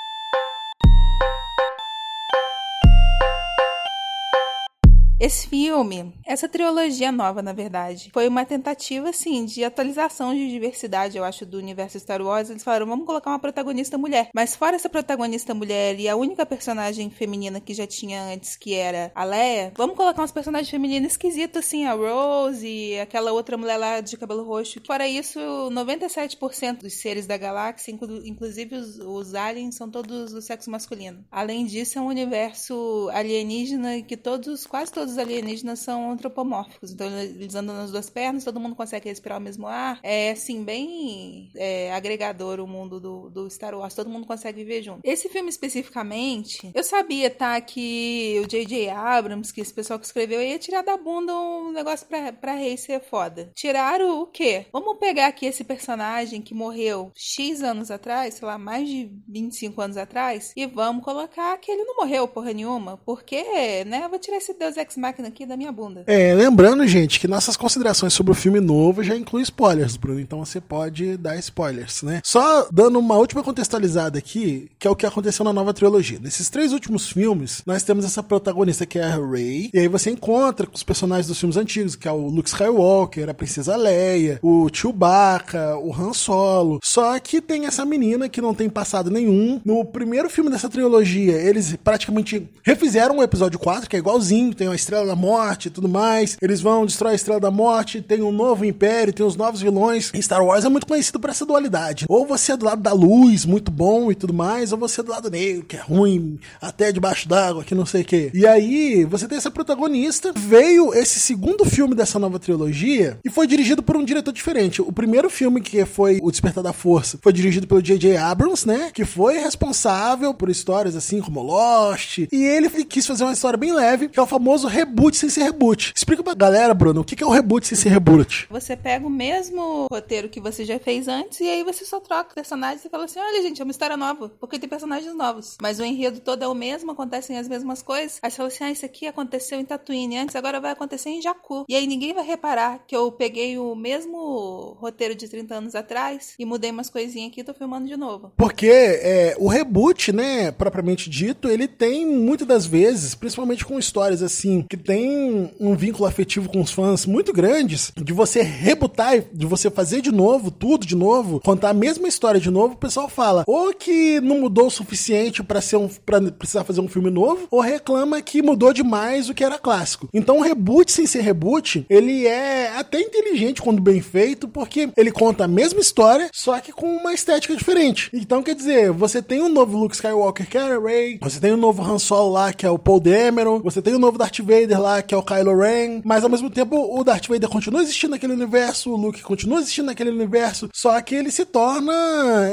Esse 5.22 5.48
filme, 5.48 6.12
essa 6.25 6.50
trilogia 6.50 7.12
nova, 7.12 7.44
na 7.44 7.54
verdade, 7.54 8.10
foi 8.12 8.28
uma 8.28 8.44
tentativa, 8.44 9.10
assim, 9.10 9.46
de 9.46 9.63
atualização 9.63 10.34
de 10.34 10.50
diversidade, 10.50 11.16
eu 11.16 11.24
acho, 11.24 11.46
do 11.46 11.60
universo 11.60 12.00
Star 12.00 12.24
Wars. 12.24 12.50
Eles 12.50 12.63
falaram, 12.63 12.88
vamos 12.88 13.06
colocar 13.06 13.30
uma 13.30 13.38
protagonista 13.38 14.00
mulher. 14.00 14.30
Mas 14.34 14.56
fora 14.56 14.75
essa 14.75 14.90
protagonista 14.90 15.54
mulher 15.54 16.00
e 16.00 16.10
a 16.10 16.16
única 16.16 16.44
personagem 16.44 17.12
feminina 17.12 17.62
que 17.62 17.72
já 17.72 17.86
tinha 17.86 18.34
antes, 18.34 18.56
que 18.56 18.74
era 18.74 19.12
a 19.13 19.24
Leia, 19.24 19.72
vamos 19.78 19.96
colocar 19.96 20.22
umas 20.24 20.32
personagens 20.32 20.72
femininas 20.72 21.12
esquisitas, 21.12 21.68
assim, 21.68 21.86
a 21.86 21.94
Rose 21.94 22.68
e 22.68 23.00
aquela 23.00 23.32
outra 23.32 23.56
mulher 23.58 23.78
lá 23.78 24.01
de 24.01 24.18
cabelo 24.18 24.44
roxo. 24.44 24.82
Fora 24.84 25.08
isso, 25.08 25.40
97% 25.40 26.80
dos 26.80 26.94
seres 26.94 27.28
da 27.28 27.38
galáxia, 27.38 27.96
inclusive 28.25 28.75
os, 28.75 28.98
os 28.98 29.36
aliens, 29.36 29.75
são 29.75 29.88
todos 29.88 30.34
do 30.34 30.42
sexo 30.42 30.72
masculino. 30.72 31.24
Além 31.32 31.68
disso, 31.68 32.00
é 32.00 32.01
um 32.01 32.08
universo 32.08 33.08
alienígena 33.13 34.01
que 34.01 34.18
todos, 34.18 34.66
quase 34.66 34.92
todos 34.92 35.11
os 35.12 35.18
alienígenas 35.18 35.80
são 35.80 36.12
antropomórficos. 36.12 36.91
Então 36.91 37.08
eles 37.20 37.56
andam 37.56 37.75
nas 37.75 37.91
duas 37.91 38.10
pernas, 38.10 38.44
todo 38.44 38.60
mundo 38.60 38.75
consegue 38.75 39.10
respirar 39.10 39.38
o 39.38 39.41
mesmo 39.41 39.68
ar. 39.68 40.00
É 40.03 40.32
assim, 40.32 40.63
bem 40.63 41.50
é, 41.56 41.94
agregador 41.94 42.60
o 42.60 42.68
mundo 42.68 43.00
do, 43.00 43.30
do 43.30 43.50
Star 43.50 43.75
Wars. 43.75 43.94
Todo 43.94 44.10
mundo 44.10 44.27
consegue 44.27 44.63
viver 44.63 44.82
junto. 44.82 45.01
Esse 45.03 45.30
filme 45.30 45.50
especificamente, 45.50 46.72
eu 46.74 46.84
sabia, 46.84 47.30
tá, 47.30 47.60
que 47.62 48.39
o 48.44 48.48
J.J. 48.48 48.89
Abrams, 48.89 49.53
que 49.53 49.62
esse 49.62 49.74
pessoal 49.74 50.00
que 50.00 50.06
escreveu, 50.06 50.41
ia 50.41 50.60
tirar 50.60 50.84
da 50.84 50.98
bunda 50.98 51.34
um 51.34 51.72
negócio 51.72 52.08
pra, 52.08 52.32
pra 52.34 52.53
rei 52.53 52.77
ser 52.77 53.01
foda. 53.01 53.51
Tiraram 53.56 54.22
o 54.22 54.27
quê? 54.27 54.65
Vamos 54.72 54.98
pegar 54.98 55.27
aqui 55.27 55.46
esse 55.46 55.63
personagem 55.63 56.41
que 56.41 56.53
morreu 56.53 57.12
X 57.15 57.62
anos 57.62 57.91
atrás, 57.91 58.36
sei 58.36 58.48
lá, 58.48 58.58
mais 58.58 58.88
de 58.88 59.12
25 59.27 59.82
anos 59.82 59.98
atrás, 59.98 60.53
e 60.56 60.65
vamos 60.65 61.03
colocar 61.03 61.58
que 61.58 61.72
ele 61.72 61.84
não 61.84 61.98
morreu 61.98 62.27
porra 62.27 62.53
nenhuma. 62.53 62.98
Porque, 62.98 63.44
né? 63.86 64.08
Vou 64.08 64.20
tirar 64.20 64.38
esse 64.38 64.53
Deus 64.53 64.77
Ex 64.77 64.98
máquina 65.01 65.27
aqui 65.27 65.46
da 65.46 65.58
minha 65.58 65.72
bunda. 65.72 66.03
É, 66.08 66.34
lembrando, 66.34 66.88
gente, 66.88 67.20
que 67.20 67.27
nossas 67.27 67.58
considerações 67.58 68.13
sobre 68.13 68.31
o 68.31 68.36
filme 68.36 68.60
novo 68.60 69.03
já 69.03 69.15
incluem 69.15 69.43
spoilers, 69.43 69.98
Bruno. 69.98 70.20
Então 70.20 70.39
você 70.46 70.62
pode 70.62 71.17
dar 71.17 71.36
spoilers, 71.38 72.03
né? 72.03 72.22
Só 72.24 72.67
dando 72.72 73.00
uma 73.00 73.15
última 73.15 73.43
contextualizada 73.43 74.20
aqui, 74.20 74.70
que 74.77 74.88
é 74.88 74.91
o 74.91 74.96
que 74.96 75.05
aconteceu 75.05 75.43
na 75.43 75.51
nova 75.51 75.74
trilogia. 75.74 76.20
Nesses 76.22 76.50
três 76.50 76.72
últimos 76.72 77.10
filmes, 77.10 77.63
nós 77.65 77.84
temos 77.84 78.05
essa 78.05 78.22
protagonista 78.22 78.86
que 78.86 79.00
é 79.00 79.03
a 79.03 79.15
Rey, 79.17 79.70
e 79.74 79.79
aí 79.79 79.88
você 79.88 80.12
encontra 80.12 80.67
os 80.72 80.84
personagens 80.84 81.27
dos 81.27 81.39
filmes 81.39 81.58
antigos, 81.58 81.96
que 81.96 82.08
é 82.08 82.12
o 82.12 82.27
Luke 82.27 82.50
Skywalker, 82.50 83.29
a 83.29 83.34
Princesa 83.34 83.75
Leia, 83.75 84.39
o 84.41 84.70
Chewbacca, 84.72 85.77
o 85.77 85.93
Han 85.93 86.13
Solo. 86.13 86.79
Só 86.84 87.20
que 87.20 87.41
tem 87.41 87.65
essa 87.65 87.84
menina 87.84 88.29
que 88.29 88.41
não 88.41 88.53
tem 88.53 88.70
passado 88.70 89.10
nenhum. 89.10 89.60
No 89.65 89.84
primeiro 89.84 90.29
filme 90.29 90.50
dessa 90.50 90.70
trilogia, 90.70 91.34
eles 91.34 91.75
praticamente 91.84 92.48
refizeram 92.63 93.17
o 93.17 93.24
episódio 93.24 93.58
4, 93.58 93.89
que 93.89 93.96
é 93.96 94.00
igualzinho, 94.00 94.53
tem 94.53 94.67
a 94.67 94.75
Estrela 94.91 95.05
da 95.05 95.15
Morte 95.15 95.67
e 95.67 95.71
tudo 95.71 95.88
mais. 95.88 96.38
Eles 96.41 96.60
vão 96.60 96.86
destruir 96.86 97.12
a 97.12 97.15
Estrela 97.15 97.39
da 97.39 97.50
Morte, 97.50 98.01
tem 98.01 98.21
um 98.21 98.31
novo 98.31 98.65
império, 98.65 99.13
tem 99.13 99.25
os 99.25 99.38
novos 99.38 99.62
vilões. 99.62 100.12
E 100.13 100.21
Star 100.21 100.43
Wars 100.43 100.65
é 100.65 100.69
muito 100.69 100.86
conhecido 100.86 101.17
por 101.17 101.29
essa 101.29 101.45
dualidade. 101.45 102.05
Ou 102.10 102.25
você 102.25 102.51
é 102.51 102.57
do 102.57 102.65
lado 102.65 102.81
da 102.81 102.91
luz, 102.91 103.45
muito 103.45 103.71
bom 103.71 104.12
e 104.12 104.15
tudo 104.15 104.33
mais, 104.33 104.74
ou 104.74 104.77
você 104.77 105.00
é 105.00 105.03
do 105.03 105.12
lado 105.12 105.31
negro, 105.31 105.63
que 105.63 105.77
é 105.77 105.79
ruim, 105.79 106.38
até 106.62 106.91
debaixo 106.91 107.29
d'água, 107.29 107.63
que 107.63 107.74
não 107.74 107.86
sei 107.86 108.01
o 108.01 108.05
quê. 108.05 108.31
E 108.33 108.45
aí, 108.45 109.05
você 109.05 109.29
tem 109.29 109.38
essa 109.38 109.50
protagonista. 109.50 110.33
Veio 110.36 110.93
esse 110.93 111.21
segundo 111.21 111.63
filme 111.63 111.95
dessa 111.95 112.19
nova 112.19 112.38
trilogia 112.38 113.17
e 113.24 113.29
foi 113.29 113.48
dirigido 113.48 113.81
por 113.81 113.95
um 113.95 114.03
diretor 114.03 114.33
diferente. 114.33 114.81
O 114.81 114.91
primeiro 114.91 115.29
filme, 115.29 115.62
que 115.62 115.86
foi 115.86 116.19
O 116.21 116.31
Despertar 116.31 116.63
da 116.63 116.74
Força, 116.74 117.17
foi 117.21 117.31
dirigido 117.31 117.65
pelo 117.65 117.81
J.J. 117.81 118.17
Abrams, 118.17 118.67
né? 118.67 118.91
Que 118.93 119.05
foi 119.05 119.38
responsável 119.38 120.33
por 120.33 120.50
histórias 120.50 120.98
assim 120.98 121.21
como 121.21 121.41
Lost. 121.41 122.17
E 122.29 122.43
ele 122.43 122.69
quis 122.83 123.07
fazer 123.07 123.24
uma 123.24 123.31
história 123.33 123.57
bem 123.57 123.74
leve, 123.74 124.10
que 124.10 124.19
é 124.19 124.21
o 124.21 124.27
famoso 124.27 124.67
reboot 124.82 125.16
sem 125.16 125.30
ser 125.30 125.44
reboot. 125.44 125.94
Explica 125.96 126.24
pra 126.24 126.34
galera, 126.34 126.74
Bruno, 126.74 127.02
o 127.02 127.04
que 127.04 127.24
é 127.24 127.28
o 127.28 127.30
reboot 127.30 127.68
sem 127.68 127.78
ser 127.78 127.90
reboot? 127.90 128.48
Você 128.50 128.76
pega 128.76 129.06
o 129.06 129.10
mesmo 129.10 129.88
roteiro 129.92 130.30
que 130.30 130.40
você 130.40 130.66
já 130.66 130.80
fez 130.80 131.08
antes 131.08 131.40
e 131.40 131.48
aí 131.48 131.64
você 131.64 131.86
só 131.86 132.00
troca 132.00 132.34
personagens 132.34 132.84
e 132.84 132.90
fala 132.90 133.06
assim: 133.06 133.20
olha, 133.20 133.42
gente, 133.42 133.62
é 133.62 133.64
uma 133.64 133.72
história 133.72 133.96
nova, 133.96 134.30
porque 134.40 134.58
tem 134.58 134.68
personagens 134.70 135.14
novos. 135.14 135.58
Mas 135.62 135.80
o 135.80 135.86
enredo 135.86 136.20
todo 136.20 136.44
é 136.44 136.48
o 136.48 136.56
mesmo, 136.56 136.92
acontecem 136.92 137.38
as 137.38 137.48
mesmas 137.48 137.82
coisas. 137.82 138.20
Aí 138.22 138.32
você 138.32 138.38
fala 138.38 138.48
assim: 138.48 138.64
ah, 138.64 138.72
isso 138.72 138.86
aqui 138.86 139.08
aconteceu 139.08 139.60
em 139.60 139.66
Tatooine 139.66 140.18
antes, 140.18 140.36
agora 140.36 140.60
vai 140.60 140.72
acontecer 140.72 141.10
em 141.10 141.22
Jakku. 141.22 141.66
E 141.70 141.76
aí 141.76 141.86
ninguém 141.86 142.14
vai 142.14 142.26
reparar 142.26 142.84
que 142.88 142.96
eu 142.96 143.12
peguei 143.12 143.58
o 143.58 143.76
mesmo 143.76 144.78
roteiro 144.80 145.14
de 145.14 145.28
30 145.28 145.56
anos 145.56 145.76
atrás 145.76 146.34
e 146.40 146.46
mudei 146.46 146.72
umas 146.72 146.90
coisinhas 146.90 147.32
aqui 147.32 147.42
e 147.42 147.44
tô 147.44 147.54
filmando 147.54 147.88
de 147.88 147.96
novo. 147.96 148.32
Porque 148.36 148.68
é, 148.68 149.36
o 149.38 149.48
reboot, 149.48 150.12
né, 150.12 150.52
propriamente 150.52 151.10
dito, 151.10 151.48
ele 151.48 151.68
tem 151.68 152.06
muitas 152.06 152.48
das 152.48 152.66
vezes, 152.66 153.14
principalmente 153.14 153.66
com 153.66 153.78
histórias 153.78 154.24
assim, 154.24 154.66
que 154.72 154.78
tem 154.78 155.51
um 155.60 155.75
vínculo 155.75 156.08
afetivo 156.08 156.48
com 156.48 156.62
os 156.62 156.72
fãs 156.72 157.06
muito 157.06 157.34
grandes, 157.34 157.92
de 158.01 158.13
você 158.13 158.42
rebutar, 158.42 159.22
de 159.34 159.46
você 159.46 159.70
fazer 159.70 160.00
de 160.00 160.13
novo, 160.13 160.50
tudo 160.50 160.86
de 160.86 160.96
novo, 160.96 161.42
contar 161.42 161.72
a 161.72 161.74
mesma 161.74 162.08
história 162.08 162.40
de 162.40 162.50
novo, 162.50 162.75
o 162.75 162.78
pessoal 162.78 163.10
fala 163.10 163.44
ou 163.46 163.74
que 163.74 164.22
não 164.22 164.40
mudou 164.40 164.68
o 164.68 164.72
suficiente 164.72 165.44
para 165.44 165.60
ser 165.60 165.75
um 165.75 165.90
para 166.06 166.22
precisar 166.32 166.63
fazer 166.63 166.80
um 166.80 166.88
filme 166.88 167.10
novo, 167.10 167.48
ou 167.51 167.60
reclama 167.60 168.22
que 168.22 168.42
mudou 168.42 168.72
demais 168.72 169.28
o 169.28 169.34
que 169.34 169.44
era 169.44 169.60
clássico. 169.60 170.08
Então, 170.13 170.38
o 170.38 170.42
reboot 170.42 170.90
sem 170.90 171.06
ser 171.06 171.20
reboot, 171.20 171.86
ele 171.90 172.25
é 172.25 172.72
até 172.78 173.01
inteligente 173.01 173.62
quando 173.62 173.82
bem 173.82 174.00
feito, 174.00 174.48
porque 174.48 174.90
ele 174.96 175.12
conta 175.12 175.44
a 175.44 175.50
mesma 175.50 175.82
história, 175.82 176.30
só 176.32 176.58
que 176.62 176.72
com 176.72 176.96
uma 176.96 177.13
estética 177.13 177.58
diferente. 177.58 178.10
Então, 178.13 178.42
quer 178.42 178.56
dizer, 178.56 178.90
você 178.92 179.22
tem 179.22 179.42
um 179.42 179.50
novo 179.50 179.78
Luke 179.78 179.96
Skywalker, 179.96 180.48
que 180.48 180.58
é 180.58 180.62
a 180.62 180.80
Rey, 180.80 181.20
você 181.22 181.42
tem 181.42 181.51
um 181.51 181.58
novo 181.58 181.84
Han 181.84 182.00
Solo 182.00 182.32
lá, 182.32 182.54
que 182.54 182.66
é 182.66 182.70
o 182.70 182.80
Paul 182.80 183.01
Dameron, 183.01 183.60
você 183.60 183.82
tem 183.82 183.94
um 183.94 184.00
novo 184.00 184.18
Darth 184.18 184.40
Vader 184.40 184.50
lá, 184.77 185.01
que 185.01 185.13
é 185.13 185.17
o 185.17 185.24
Kylo 185.24 185.58
Ren, 185.60 186.01
mas 186.03 186.24
ao 186.24 186.29
mesmo 186.29 186.50
tempo 186.50 186.75
o 186.98 187.03
Darth 187.03 187.27
Vader 187.27 187.50
continua 187.50 187.81
existindo 187.81 188.12
naquele 188.12 188.34
universo, 188.34 188.91
o 188.91 188.96
Luke 188.98 189.22
continua 189.22 189.60
existindo 189.60 189.88
naquele 189.88 190.12
universo, 190.12 190.70
só 190.74 191.00
que 191.01 191.15
ele 191.15 191.31
se 191.31 191.46
torna, 191.46 191.91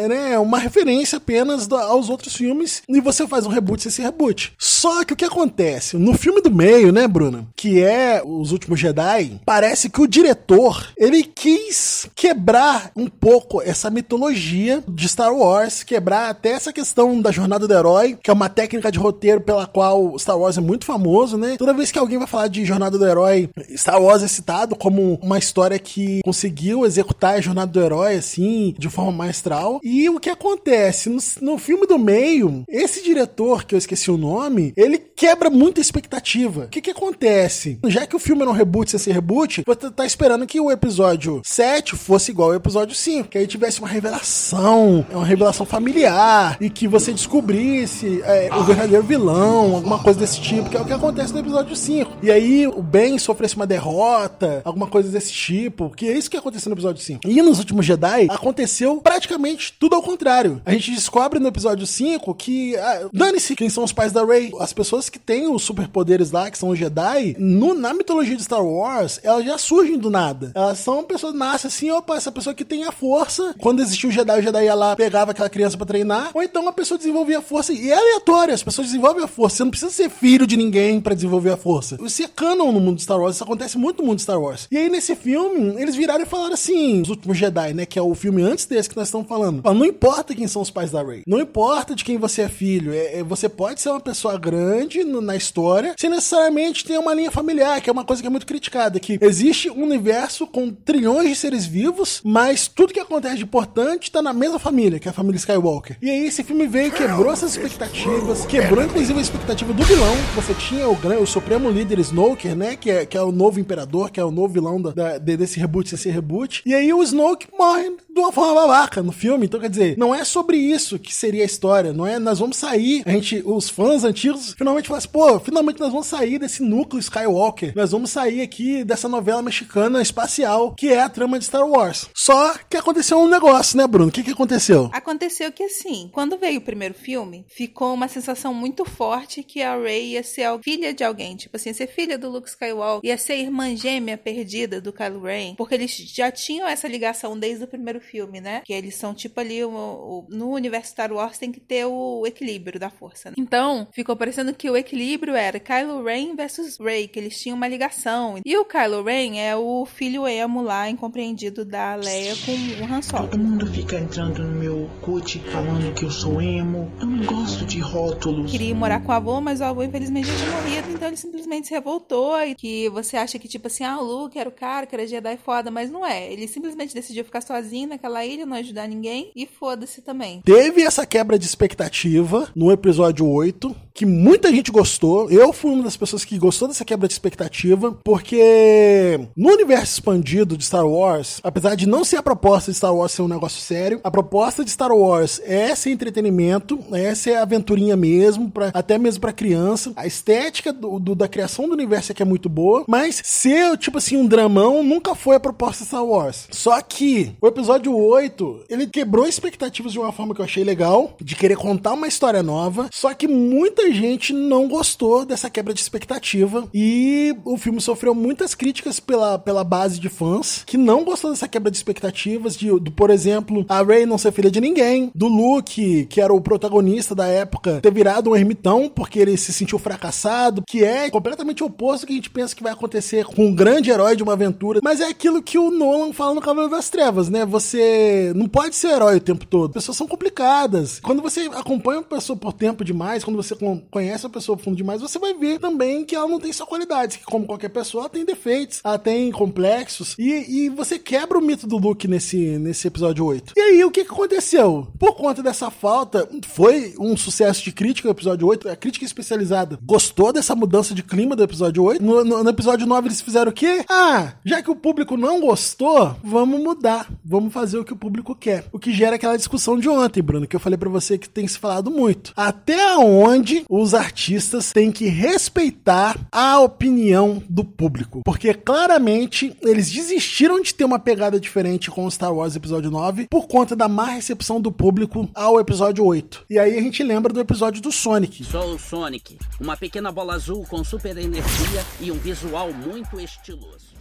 né, 0.08 0.38
uma 0.38 0.58
referência 0.58 1.18
apenas 1.18 1.70
aos 1.70 2.08
outros 2.08 2.34
filmes 2.34 2.82
e 2.88 3.00
você 3.00 3.26
faz 3.26 3.46
um 3.46 3.50
reboot 3.50 3.82
sem 3.82 3.88
esse 3.88 4.02
reboot. 4.02 4.52
Só 4.58 5.04
que 5.04 5.12
o 5.12 5.16
que 5.16 5.24
acontece? 5.24 5.96
No 5.96 6.14
filme 6.14 6.40
do 6.40 6.50
meio, 6.50 6.92
né, 6.92 7.06
Bruna? 7.06 7.46
Que 7.56 7.82
é 7.82 8.22
Os 8.24 8.52
Últimos 8.52 8.80
Jedi, 8.80 9.40
parece 9.44 9.90
que 9.90 10.00
o 10.00 10.06
diretor, 10.06 10.92
ele 10.96 11.22
quis 11.22 12.08
quebrar 12.14 12.90
um 12.96 13.08
pouco 13.08 13.60
essa 13.62 13.90
mitologia 13.90 14.82
de 14.86 15.08
Star 15.08 15.34
Wars, 15.34 15.82
quebrar 15.82 16.30
até 16.30 16.50
essa 16.50 16.72
questão 16.72 17.20
da 17.20 17.30
jornada 17.30 17.66
do 17.66 17.74
herói, 17.74 18.18
que 18.22 18.30
é 18.30 18.32
uma 18.32 18.48
técnica 18.48 18.90
de 18.92 18.98
roteiro 18.98 19.40
pela 19.40 19.66
qual 19.66 20.18
Star 20.18 20.38
Wars 20.38 20.58
é 20.58 20.60
muito 20.60 20.84
famoso, 20.84 21.36
né? 21.36 21.56
Toda 21.58 21.74
vez 21.74 21.87
que 21.92 21.98
alguém 21.98 22.18
vai 22.18 22.26
falar 22.26 22.48
de 22.48 22.64
jornada 22.64 22.98
do 22.98 23.06
herói, 23.06 23.48
Star 23.76 24.00
Wars 24.00 24.22
é 24.22 24.28
citado 24.28 24.76
como 24.76 25.18
uma 25.22 25.38
história 25.38 25.78
que 25.78 26.20
conseguiu 26.24 26.84
executar 26.84 27.34
a 27.34 27.40
jornada 27.40 27.70
do 27.70 27.80
herói, 27.80 28.16
assim, 28.16 28.74
de 28.78 28.88
forma 28.88 29.12
maestral. 29.12 29.80
E 29.82 30.08
o 30.08 30.20
que 30.20 30.30
acontece? 30.30 31.08
No, 31.08 31.18
no 31.40 31.58
filme 31.58 31.86
do 31.86 31.98
meio, 31.98 32.64
esse 32.68 33.02
diretor, 33.02 33.64
que 33.64 33.74
eu 33.74 33.78
esqueci 33.78 34.10
o 34.10 34.16
nome, 34.16 34.72
ele 34.76 34.98
quebra 34.98 35.50
muita 35.50 35.80
expectativa. 35.80 36.64
O 36.64 36.68
que 36.68 36.80
que 36.80 36.90
acontece? 36.90 37.78
Já 37.86 38.06
que 38.06 38.16
o 38.16 38.18
filme 38.18 38.42
era 38.42 38.50
um 38.50 38.54
reboot 38.54 38.90
sem 38.90 38.98
ser 38.98 39.12
reboot, 39.12 39.62
você 39.66 39.90
tá 39.90 40.06
esperando 40.06 40.46
que 40.46 40.60
o 40.60 40.70
episódio 40.70 41.40
7 41.44 41.96
fosse 41.96 42.30
igual 42.30 42.50
ao 42.50 42.56
episódio 42.56 42.94
5, 42.94 43.28
que 43.28 43.38
aí 43.38 43.46
tivesse 43.46 43.80
uma 43.80 43.88
revelação, 43.88 45.04
uma 45.10 45.24
revelação 45.24 45.66
familiar, 45.66 46.56
e 46.60 46.70
que 46.70 46.86
você 46.86 47.12
descobrisse 47.12 48.22
é, 48.24 48.50
o 48.54 48.62
verdadeiro 48.62 49.02
vilão, 49.02 49.74
alguma 49.74 49.98
coisa 49.98 50.18
desse 50.20 50.40
tipo, 50.40 50.70
que 50.70 50.76
é 50.76 50.80
o 50.80 50.84
que 50.84 50.92
acontece 50.92 51.32
no 51.32 51.40
episódio 51.40 51.74
5. 51.78 52.18
E 52.22 52.30
aí 52.30 52.66
o 52.66 52.82
Ben 52.82 53.18
sofresse 53.18 53.56
uma 53.56 53.66
derrota, 53.66 54.62
alguma 54.64 54.86
coisa 54.86 55.08
desse 55.08 55.32
tipo, 55.32 55.90
que 55.90 56.08
é 56.08 56.16
isso 56.16 56.30
que 56.30 56.36
aconteceu 56.36 56.70
no 56.70 56.74
episódio 56.74 57.02
5. 57.02 57.20
E 57.26 57.40
nos 57.42 57.58
últimos 57.58 57.86
Jedi, 57.86 58.26
aconteceu 58.30 58.96
praticamente 59.00 59.74
tudo 59.78 59.96
ao 59.96 60.02
contrário. 60.02 60.60
A 60.64 60.72
gente 60.72 60.90
descobre 60.90 61.38
no 61.38 61.48
episódio 61.48 61.86
5 61.86 62.34
que, 62.34 62.76
ah, 62.76 63.08
dane-se 63.12 63.54
quem 63.54 63.68
são 63.68 63.84
os 63.84 63.92
pais 63.92 64.12
da 64.12 64.24
Rey. 64.24 64.52
As 64.58 64.72
pessoas 64.72 65.08
que 65.08 65.18
têm 65.18 65.48
os 65.48 65.62
superpoderes 65.62 66.30
lá, 66.30 66.50
que 66.50 66.58
são 66.58 66.70
os 66.70 66.78
Jedi, 66.78 67.36
no, 67.38 67.74
na 67.74 67.94
mitologia 67.94 68.36
de 68.36 68.42
Star 68.42 68.64
Wars, 68.64 69.20
elas 69.22 69.44
já 69.44 69.58
surgem 69.58 69.98
do 69.98 70.10
nada. 70.10 70.52
Elas 70.54 70.78
são 70.78 71.04
pessoas, 71.04 71.34
nascem 71.34 71.68
assim, 71.68 71.90
opa, 71.90 72.16
essa 72.16 72.32
pessoa 72.32 72.54
que 72.54 72.64
tem 72.64 72.84
a 72.84 72.92
força. 72.92 73.54
Quando 73.60 73.80
existiu 73.80 74.08
o 74.08 74.12
Jedi, 74.12 74.38
o 74.38 74.42
Jedi 74.42 74.64
ia 74.64 74.74
lá, 74.74 74.96
pegava 74.96 75.30
aquela 75.30 75.48
criança 75.48 75.76
para 75.76 75.86
treinar. 75.86 76.30
Ou 76.34 76.42
então 76.42 76.66
a 76.68 76.72
pessoa 76.72 76.98
desenvolvia 76.98 77.38
a 77.38 77.42
força. 77.42 77.72
E 77.72 77.90
é 77.90 77.96
aleatório, 77.96 78.54
as 78.54 78.62
pessoas 78.62 78.88
desenvolvem 78.88 79.24
a 79.24 79.28
força. 79.28 79.56
Você 79.56 79.64
não 79.64 79.70
precisa 79.70 79.92
ser 79.92 80.10
filho 80.10 80.46
de 80.46 80.56
ninguém 80.56 81.00
para 81.00 81.14
desenvolver 81.14 81.50
a 81.50 81.56
força. 81.56 81.67
Isso 82.04 82.22
é 82.22 82.28
canon 82.28 82.72
no 82.72 82.80
mundo 82.80 82.96
de 82.96 83.02
Star 83.02 83.20
Wars, 83.20 83.34
isso 83.34 83.44
acontece 83.44 83.76
muito 83.78 84.00
no 84.00 84.06
mundo 84.06 84.16
de 84.16 84.22
Star 84.22 84.40
Wars. 84.40 84.66
E 84.70 84.76
aí 84.76 84.88
nesse 84.88 85.14
filme, 85.14 85.80
eles 85.80 85.94
viraram 85.94 86.22
e 86.22 86.26
falaram 86.26 86.54
assim, 86.54 87.02
os 87.02 87.08
últimos 87.08 87.36
Jedi, 87.36 87.74
né, 87.74 87.86
que 87.86 87.98
é 87.98 88.02
o 88.02 88.14
filme 88.14 88.42
antes 88.42 88.66
desse 88.66 88.88
que 88.88 88.96
nós 88.96 89.08
estamos 89.08 89.26
falando. 89.26 89.62
Não 89.64 89.84
importa 89.84 90.34
quem 90.34 90.46
são 90.46 90.62
os 90.62 90.70
pais 90.70 90.90
da 90.90 91.02
Rey. 91.02 91.22
Não 91.26 91.40
importa 91.40 91.94
de 91.94 92.04
quem 92.04 92.18
você 92.18 92.42
é 92.42 92.48
filho. 92.48 92.92
É, 92.92 93.18
é 93.18 93.22
você 93.22 93.48
pode 93.48 93.80
ser 93.80 93.90
uma 93.90 94.00
pessoa 94.00 94.38
grande 94.38 95.04
no, 95.04 95.20
na 95.20 95.36
história, 95.36 95.94
sem 95.98 96.10
necessariamente 96.10 96.84
ter 96.84 96.98
uma 96.98 97.14
linha 97.14 97.30
familiar, 97.30 97.80
que 97.80 97.90
é 97.90 97.92
uma 97.92 98.04
coisa 98.04 98.22
que 98.22 98.26
é 98.26 98.30
muito 98.30 98.46
criticada, 98.46 98.98
que 98.98 99.18
existe 99.20 99.70
um 99.70 99.82
universo 99.82 100.46
com 100.46 100.70
trilhões 100.70 101.28
de 101.28 101.36
seres 101.36 101.66
vivos, 101.66 102.20
mas 102.24 102.68
tudo 102.68 102.92
que 102.92 103.00
acontece 103.00 103.36
de 103.36 103.44
importante 103.44 104.10
tá 104.10 104.22
na 104.22 104.32
mesma 104.32 104.58
família, 104.58 104.98
que 104.98 105.08
é 105.08 105.10
a 105.10 105.14
família 105.14 105.38
Skywalker. 105.38 105.96
E 106.00 106.10
aí 106.10 106.26
esse 106.26 106.42
filme 106.42 106.66
veio 106.66 106.92
quebrou 106.92 107.32
essas 107.32 107.52
expectativas, 107.52 108.46
quebrou 108.46 108.84
inclusive 108.84 109.18
a 109.18 109.22
expectativa 109.22 109.72
do 109.72 109.82
vilão. 109.84 110.14
Você 110.34 110.54
tinha 110.54 110.88
o, 110.88 111.22
o 111.22 111.26
supremo 111.26 111.57
líder 111.66 111.98
Snoker, 111.98 112.54
né, 112.54 112.76
que 112.76 112.90
é, 112.90 113.04
que 113.04 113.16
é 113.16 113.22
o 113.22 113.32
novo 113.32 113.58
imperador, 113.58 114.10
que 114.10 114.20
é 114.20 114.24
o 114.24 114.30
novo 114.30 114.52
vilão 114.52 114.80
da, 114.80 114.92
da, 114.92 115.18
desse 115.18 115.58
reboot, 115.58 115.94
esse 115.94 116.08
reboot. 116.08 116.62
E 116.64 116.74
aí 116.74 116.92
o 116.92 117.02
Snoke 117.02 117.48
morre 117.58 117.90
de 118.18 118.20
uma 118.20 118.32
forma 118.32 118.54
babaca 118.54 119.02
no 119.02 119.12
filme. 119.12 119.46
Então, 119.46 119.60
quer 119.60 119.70
dizer, 119.70 119.96
não 119.96 120.14
é 120.14 120.24
sobre 120.24 120.56
isso 120.56 120.98
que 120.98 121.14
seria 121.14 121.42
a 121.42 121.46
história, 121.46 121.92
não 121.92 122.06
é? 122.06 122.18
Nós 122.18 122.38
vamos 122.38 122.56
sair, 122.56 123.02
a 123.06 123.10
gente, 123.10 123.42
os 123.44 123.68
fãs 123.68 124.04
antigos, 124.04 124.54
finalmente 124.54 124.88
falam 124.88 124.98
assim, 124.98 125.08
pô, 125.08 125.40
finalmente 125.40 125.80
nós 125.80 125.90
vamos 125.90 126.06
sair 126.06 126.38
desse 126.38 126.62
núcleo 126.62 127.00
Skywalker. 127.00 127.72
Nós 127.74 127.92
vamos 127.92 128.10
sair 128.10 128.40
aqui 128.42 128.84
dessa 128.84 129.08
novela 129.08 129.42
mexicana 129.42 130.02
espacial, 130.02 130.74
que 130.74 130.92
é 130.92 131.00
a 131.00 131.08
trama 131.08 131.38
de 131.38 131.44
Star 131.44 131.66
Wars. 131.66 132.08
Só 132.14 132.54
que 132.68 132.76
aconteceu 132.76 133.18
um 133.18 133.28
negócio, 133.28 133.76
né, 133.76 133.86
Bruno? 133.86 134.08
O 134.08 134.12
que, 134.12 134.22
que 134.22 134.30
aconteceu? 134.30 134.90
Aconteceu 134.92 135.50
que, 135.50 135.62
assim, 135.64 136.08
quando 136.12 136.38
veio 136.38 136.58
o 136.58 136.64
primeiro 136.64 136.94
filme, 136.94 137.44
ficou 137.48 137.94
uma 137.94 138.08
sensação 138.08 138.52
muito 138.52 138.84
forte 138.84 139.42
que 139.42 139.62
a 139.62 139.76
Rey 139.76 140.12
ia 140.12 140.22
ser 140.22 140.44
a 140.44 140.58
filha 140.58 140.92
de 140.92 141.04
alguém. 141.04 141.36
Tipo 141.48 141.56
assim, 141.56 141.72
ser 141.72 141.86
filha 141.86 142.18
do 142.18 142.28
Luke 142.28 142.46
Skywalker, 142.46 143.08
ia 143.08 143.16
ser 143.16 143.36
irmã 143.36 143.74
gêmea 143.74 144.18
perdida 144.18 144.82
do 144.82 144.92
Kylo 144.92 145.22
Ren. 145.22 145.54
Porque 145.54 145.74
eles 145.74 145.96
já 145.96 146.30
tinham 146.30 146.68
essa 146.68 146.86
ligação 146.86 147.38
desde 147.38 147.64
o 147.64 147.66
primeiro 147.66 148.02
filme, 148.02 148.38
né? 148.38 148.60
Que 148.66 148.74
eles 148.74 148.96
são 148.96 149.14
tipo 149.14 149.40
ali, 149.40 149.64
o, 149.64 149.70
o, 149.70 150.26
no 150.28 150.50
universo 150.50 150.90
Star 150.90 151.10
Wars 151.10 151.38
tem 151.38 151.50
que 151.50 151.58
ter 151.58 151.86
o 151.86 152.26
equilíbrio 152.26 152.78
da 152.78 152.90
força. 152.90 153.30
Né? 153.30 153.36
Então, 153.38 153.88
ficou 153.92 154.14
parecendo 154.14 154.52
que 154.52 154.68
o 154.68 154.76
equilíbrio 154.76 155.34
era 155.34 155.58
Kylo 155.58 156.04
Ren 156.04 156.36
versus 156.36 156.76
Rey, 156.78 157.08
que 157.08 157.18
eles 157.18 157.40
tinham 157.40 157.56
uma 157.56 157.66
ligação. 157.66 158.38
E 158.44 158.56
o 158.58 158.64
Kylo 158.66 159.02
Ren 159.02 159.38
é 159.38 159.56
o 159.56 159.86
filho 159.86 160.28
emo 160.28 160.60
lá, 160.60 160.90
incompreendido 160.90 161.64
da 161.64 161.94
Leia 161.94 162.34
com 162.44 162.52
o 162.52 162.92
Han 162.94 163.00
Solo. 163.00 163.28
Todo 163.28 163.42
mundo 163.42 163.66
fica 163.68 163.98
entrando 163.98 164.42
no 164.42 164.52
meu 164.52 164.90
cut 165.00 165.38
falando 165.50 165.94
que 165.94 166.04
eu 166.04 166.10
sou 166.10 166.42
emo. 166.42 166.92
Eu 167.00 167.06
não 167.06 167.24
gosto 167.24 167.64
de 167.64 167.80
rótulos. 167.80 168.50
Queria 168.50 168.74
morar 168.74 169.00
com 169.00 169.12
o 169.12 169.14
avô, 169.14 169.40
mas 169.40 169.62
o 169.62 169.64
avô 169.64 169.82
infelizmente 169.82 170.28
já 170.28 170.36
tinha 170.36 170.50
morrido, 170.50 170.90
então 170.90 171.08
ele 171.08 171.16
simplesmente 171.16 171.37
se 171.42 171.74
revoltou. 171.74 172.40
E 172.42 172.54
que 172.54 172.88
você 172.90 173.16
acha 173.16 173.38
que, 173.38 173.48
tipo 173.48 173.66
assim, 173.66 173.84
ah, 173.84 173.98
o 173.98 174.04
Luke 174.04 174.38
era 174.38 174.48
o 174.48 174.52
cara, 174.52 174.86
que 174.86 174.94
era 174.94 175.06
Jedi 175.06 175.36
foda, 175.36 175.70
mas 175.70 175.90
não 175.90 176.06
é. 176.06 176.32
Ele 176.32 176.48
simplesmente 176.48 176.94
decidiu 176.94 177.24
ficar 177.24 177.40
sozinho 177.40 177.88
naquela 177.88 178.24
ilha, 178.24 178.46
não 178.46 178.56
ajudar 178.56 178.88
ninguém, 178.88 179.30
e 179.34 179.46
foda-se 179.46 180.02
também. 180.02 180.40
Teve 180.44 180.82
essa 180.82 181.06
quebra 181.06 181.38
de 181.38 181.44
expectativa 181.44 182.48
no 182.54 182.72
episódio 182.72 183.26
8, 183.26 183.74
que 183.94 184.06
muita 184.06 184.50
gente 184.50 184.70
gostou. 184.70 185.30
Eu 185.30 185.52
fui 185.52 185.72
uma 185.72 185.82
das 185.82 185.96
pessoas 185.96 186.24
que 186.24 186.38
gostou 186.38 186.68
dessa 186.68 186.84
quebra 186.84 187.08
de 187.08 187.14
expectativa, 187.14 187.98
porque 188.04 189.18
no 189.36 189.50
universo 189.50 189.94
expandido 189.94 190.56
de 190.56 190.64
Star 190.64 190.86
Wars, 190.86 191.40
apesar 191.42 191.74
de 191.74 191.86
não 191.86 192.04
ser 192.04 192.16
a 192.16 192.22
proposta 192.22 192.70
de 192.70 192.76
Star 192.76 192.94
Wars 192.94 193.12
ser 193.12 193.22
um 193.22 193.28
negócio 193.28 193.60
sério, 193.60 194.00
a 194.04 194.10
proposta 194.10 194.64
de 194.64 194.70
Star 194.70 194.92
Wars 194.92 195.40
é 195.44 195.74
ser 195.74 195.90
entretenimento, 195.90 196.78
é 196.92 197.14
ser 197.14 197.36
aventurinha 197.36 197.96
mesmo, 197.96 198.50
pra, 198.50 198.70
até 198.72 198.98
mesmo 198.98 199.20
para 199.20 199.32
criança. 199.32 199.92
A 199.96 200.06
estética 200.06 200.72
do, 200.72 200.98
do, 200.98 201.14
da 201.14 201.27
criação 201.28 201.66
do 201.66 201.74
universo 201.74 202.12
é 202.12 202.14
que 202.14 202.22
é 202.22 202.26
muito 202.26 202.48
boa, 202.48 202.84
mas 202.88 203.20
ser, 203.24 203.76
tipo 203.78 203.98
assim, 203.98 204.16
um 204.16 204.26
dramão 204.26 204.82
nunca 204.82 205.14
foi 205.14 205.36
a 205.36 205.40
proposta 205.40 205.84
Star 205.84 206.04
Wars. 206.04 206.48
Só 206.50 206.80
que 206.80 207.32
o 207.40 207.46
episódio 207.46 207.96
8, 207.96 208.64
ele 208.68 208.86
quebrou 208.86 209.26
expectativas 209.26 209.92
de 209.92 209.98
uma 209.98 210.12
forma 210.12 210.34
que 210.34 210.40
eu 210.40 210.44
achei 210.44 210.64
legal, 210.64 211.16
de 211.20 211.36
querer 211.36 211.56
contar 211.56 211.92
uma 211.92 212.08
história 212.08 212.42
nova, 212.42 212.88
só 212.92 213.12
que 213.14 213.28
muita 213.28 213.92
gente 213.92 214.32
não 214.32 214.68
gostou 214.68 215.24
dessa 215.24 215.50
quebra 215.50 215.74
de 215.74 215.80
expectativa 215.80 216.68
e 216.72 217.34
o 217.44 217.56
filme 217.56 217.80
sofreu 217.80 218.14
muitas 218.14 218.54
críticas 218.54 219.00
pela, 219.00 219.38
pela 219.38 219.64
base 219.64 220.00
de 220.00 220.08
fãs 220.08 220.62
que 220.66 220.76
não 220.76 221.04
gostou 221.04 221.30
dessa 221.30 221.48
quebra 221.48 221.70
de 221.70 221.76
expectativas, 221.76 222.56
de, 222.56 222.68
do, 222.68 222.90
por 222.90 223.10
exemplo, 223.10 223.64
a 223.68 223.82
Rey 223.82 224.06
não 224.06 224.18
ser 224.18 224.32
filha 224.32 224.50
de 224.50 224.60
ninguém, 224.60 225.10
do 225.14 225.28
Luke, 225.28 226.06
que 226.06 226.20
era 226.20 226.32
o 226.32 226.40
protagonista 226.40 227.14
da 227.14 227.26
época, 227.26 227.80
ter 227.80 227.92
virado 227.92 228.30
um 228.30 228.36
ermitão 228.36 228.88
porque 228.88 229.18
ele 229.18 229.36
se 229.36 229.52
sentiu 229.52 229.78
fracassado, 229.78 230.62
que 230.66 230.84
é 230.84 231.07
completamente 231.10 231.62
oposto 231.62 232.02
do 232.02 232.06
que 232.06 232.12
a 232.12 232.16
gente 232.16 232.30
pensa 232.30 232.54
que 232.54 232.62
vai 232.62 232.72
acontecer 232.72 233.24
com 233.24 233.46
um 233.46 233.54
grande 233.54 233.90
herói 233.90 234.16
de 234.16 234.22
uma 234.22 234.32
aventura, 234.32 234.80
mas 234.82 235.00
é 235.00 235.06
aquilo 235.06 235.42
que 235.42 235.58
o 235.58 235.70
Nolan 235.70 236.12
fala 236.12 236.34
no 236.34 236.40
Cavaleiro 236.40 236.74
das 236.74 236.88
Trevas, 236.88 237.28
né? 237.28 237.44
Você 237.44 238.32
não 238.34 238.48
pode 238.48 238.74
ser 238.74 238.88
herói 238.88 239.16
o 239.16 239.20
tempo 239.20 239.46
todo. 239.46 239.70
As 239.70 239.74
pessoas 239.74 239.96
são 239.96 240.06
complicadas. 240.06 241.00
Quando 241.00 241.22
você 241.22 241.42
acompanha 241.54 242.00
uma 242.00 242.04
pessoa 242.04 242.36
por 242.36 242.52
tempo 242.52 242.84
demais, 242.84 243.24
quando 243.24 243.36
você 243.36 243.56
conhece 243.90 244.26
a 244.26 244.30
pessoa 244.30 244.56
por 244.56 244.64
fundo 244.64 244.76
demais, 244.76 245.00
você 245.00 245.18
vai 245.18 245.34
ver 245.34 245.58
também 245.58 246.04
que 246.04 246.14
ela 246.14 246.28
não 246.28 246.40
tem 246.40 246.52
só 246.52 246.66
qualidades, 246.66 247.16
que 247.16 247.24
como 247.24 247.46
qualquer 247.46 247.68
pessoa, 247.68 248.02
ela 248.02 248.10
tem 248.10 248.24
defeitos, 248.24 248.80
ela 248.84 248.98
tem 248.98 249.30
complexos, 249.30 250.14
e, 250.18 250.64
e 250.64 250.68
você 250.68 250.98
quebra 250.98 251.38
o 251.38 251.42
mito 251.42 251.66
do 251.66 251.76
Luke 251.76 252.08
nesse, 252.08 252.58
nesse 252.58 252.86
episódio 252.86 253.24
8. 253.24 253.52
E 253.56 253.60
aí, 253.60 253.84
o 253.84 253.90
que, 253.90 254.04
que 254.04 254.12
aconteceu? 254.12 254.88
Por 254.98 255.14
conta 255.14 255.42
dessa 255.42 255.70
falta, 255.70 256.28
foi 256.48 256.94
um 256.98 257.16
sucesso 257.16 257.62
de 257.62 257.72
crítica 257.72 258.08
o 258.08 258.10
episódio 258.10 258.46
8, 258.46 258.68
a 258.68 258.76
crítica 258.76 259.04
especializada 259.04 259.78
gostou 259.82 260.32
dessa 260.32 260.54
mudança 260.54 260.94
de 260.94 260.97
clima 261.02 261.36
do 261.36 261.42
episódio 261.42 261.82
8. 261.82 262.02
No, 262.02 262.24
no, 262.24 262.44
no 262.44 262.50
episódio 262.50 262.86
9 262.86 263.08
eles 263.08 263.20
fizeram 263.20 263.50
o 263.50 263.54
quê? 263.54 263.84
Ah, 263.88 264.32
já 264.44 264.62
que 264.62 264.70
o 264.70 264.76
público 264.76 265.16
não 265.16 265.40
gostou, 265.40 266.16
vamos 266.22 266.60
mudar, 266.60 267.08
vamos 267.24 267.52
fazer 267.52 267.78
o 267.78 267.84
que 267.84 267.92
o 267.92 267.96
público 267.96 268.34
quer. 268.34 268.66
O 268.72 268.78
que 268.78 268.92
gera 268.92 269.16
aquela 269.16 269.36
discussão 269.36 269.78
de 269.78 269.88
ontem, 269.88 270.22
Bruno, 270.22 270.46
que 270.46 270.56
eu 270.56 270.60
falei 270.60 270.78
para 270.78 270.88
você 270.88 271.18
que 271.18 271.28
tem 271.28 271.46
se 271.46 271.58
falado 271.58 271.90
muito. 271.90 272.32
Até 272.36 272.96
onde 272.96 273.64
os 273.68 273.94
artistas 273.94 274.72
têm 274.72 274.90
que 274.90 275.06
respeitar 275.06 276.16
a 276.30 276.60
opinião 276.60 277.42
do 277.48 277.64
público? 277.64 278.22
Porque 278.24 278.52
claramente 278.54 279.56
eles 279.62 279.90
desistiram 279.90 280.60
de 280.60 280.74
ter 280.74 280.84
uma 280.84 280.98
pegada 280.98 281.38
diferente 281.38 281.90
com 281.90 282.04
o 282.04 282.10
Star 282.10 282.34
Wars 282.34 282.56
Episódio 282.56 282.90
9 282.90 283.28
por 283.28 283.46
conta 283.46 283.74
da 283.74 283.88
má 283.88 284.06
recepção 284.06 284.60
do 284.60 284.72
público 284.72 285.28
ao 285.34 285.60
episódio 285.60 286.04
8. 286.04 286.44
E 286.50 286.58
aí 286.58 286.76
a 286.76 286.82
gente 286.82 287.02
lembra 287.02 287.32
do 287.32 287.40
episódio 287.40 287.82
do 287.82 287.92
Sonic. 287.92 288.44
Sou 288.44 288.74
o 288.74 288.78
Sonic, 288.78 289.38
uma 289.60 289.76
pequena 289.76 290.10
bola 290.10 290.34
azul 290.34 290.64
com 290.68 290.82
super 290.88 291.18
energia 291.18 291.84
e 292.00 292.10
um 292.10 292.18
visual 292.18 292.72
muito 292.72 293.20
estiloso. 293.20 293.97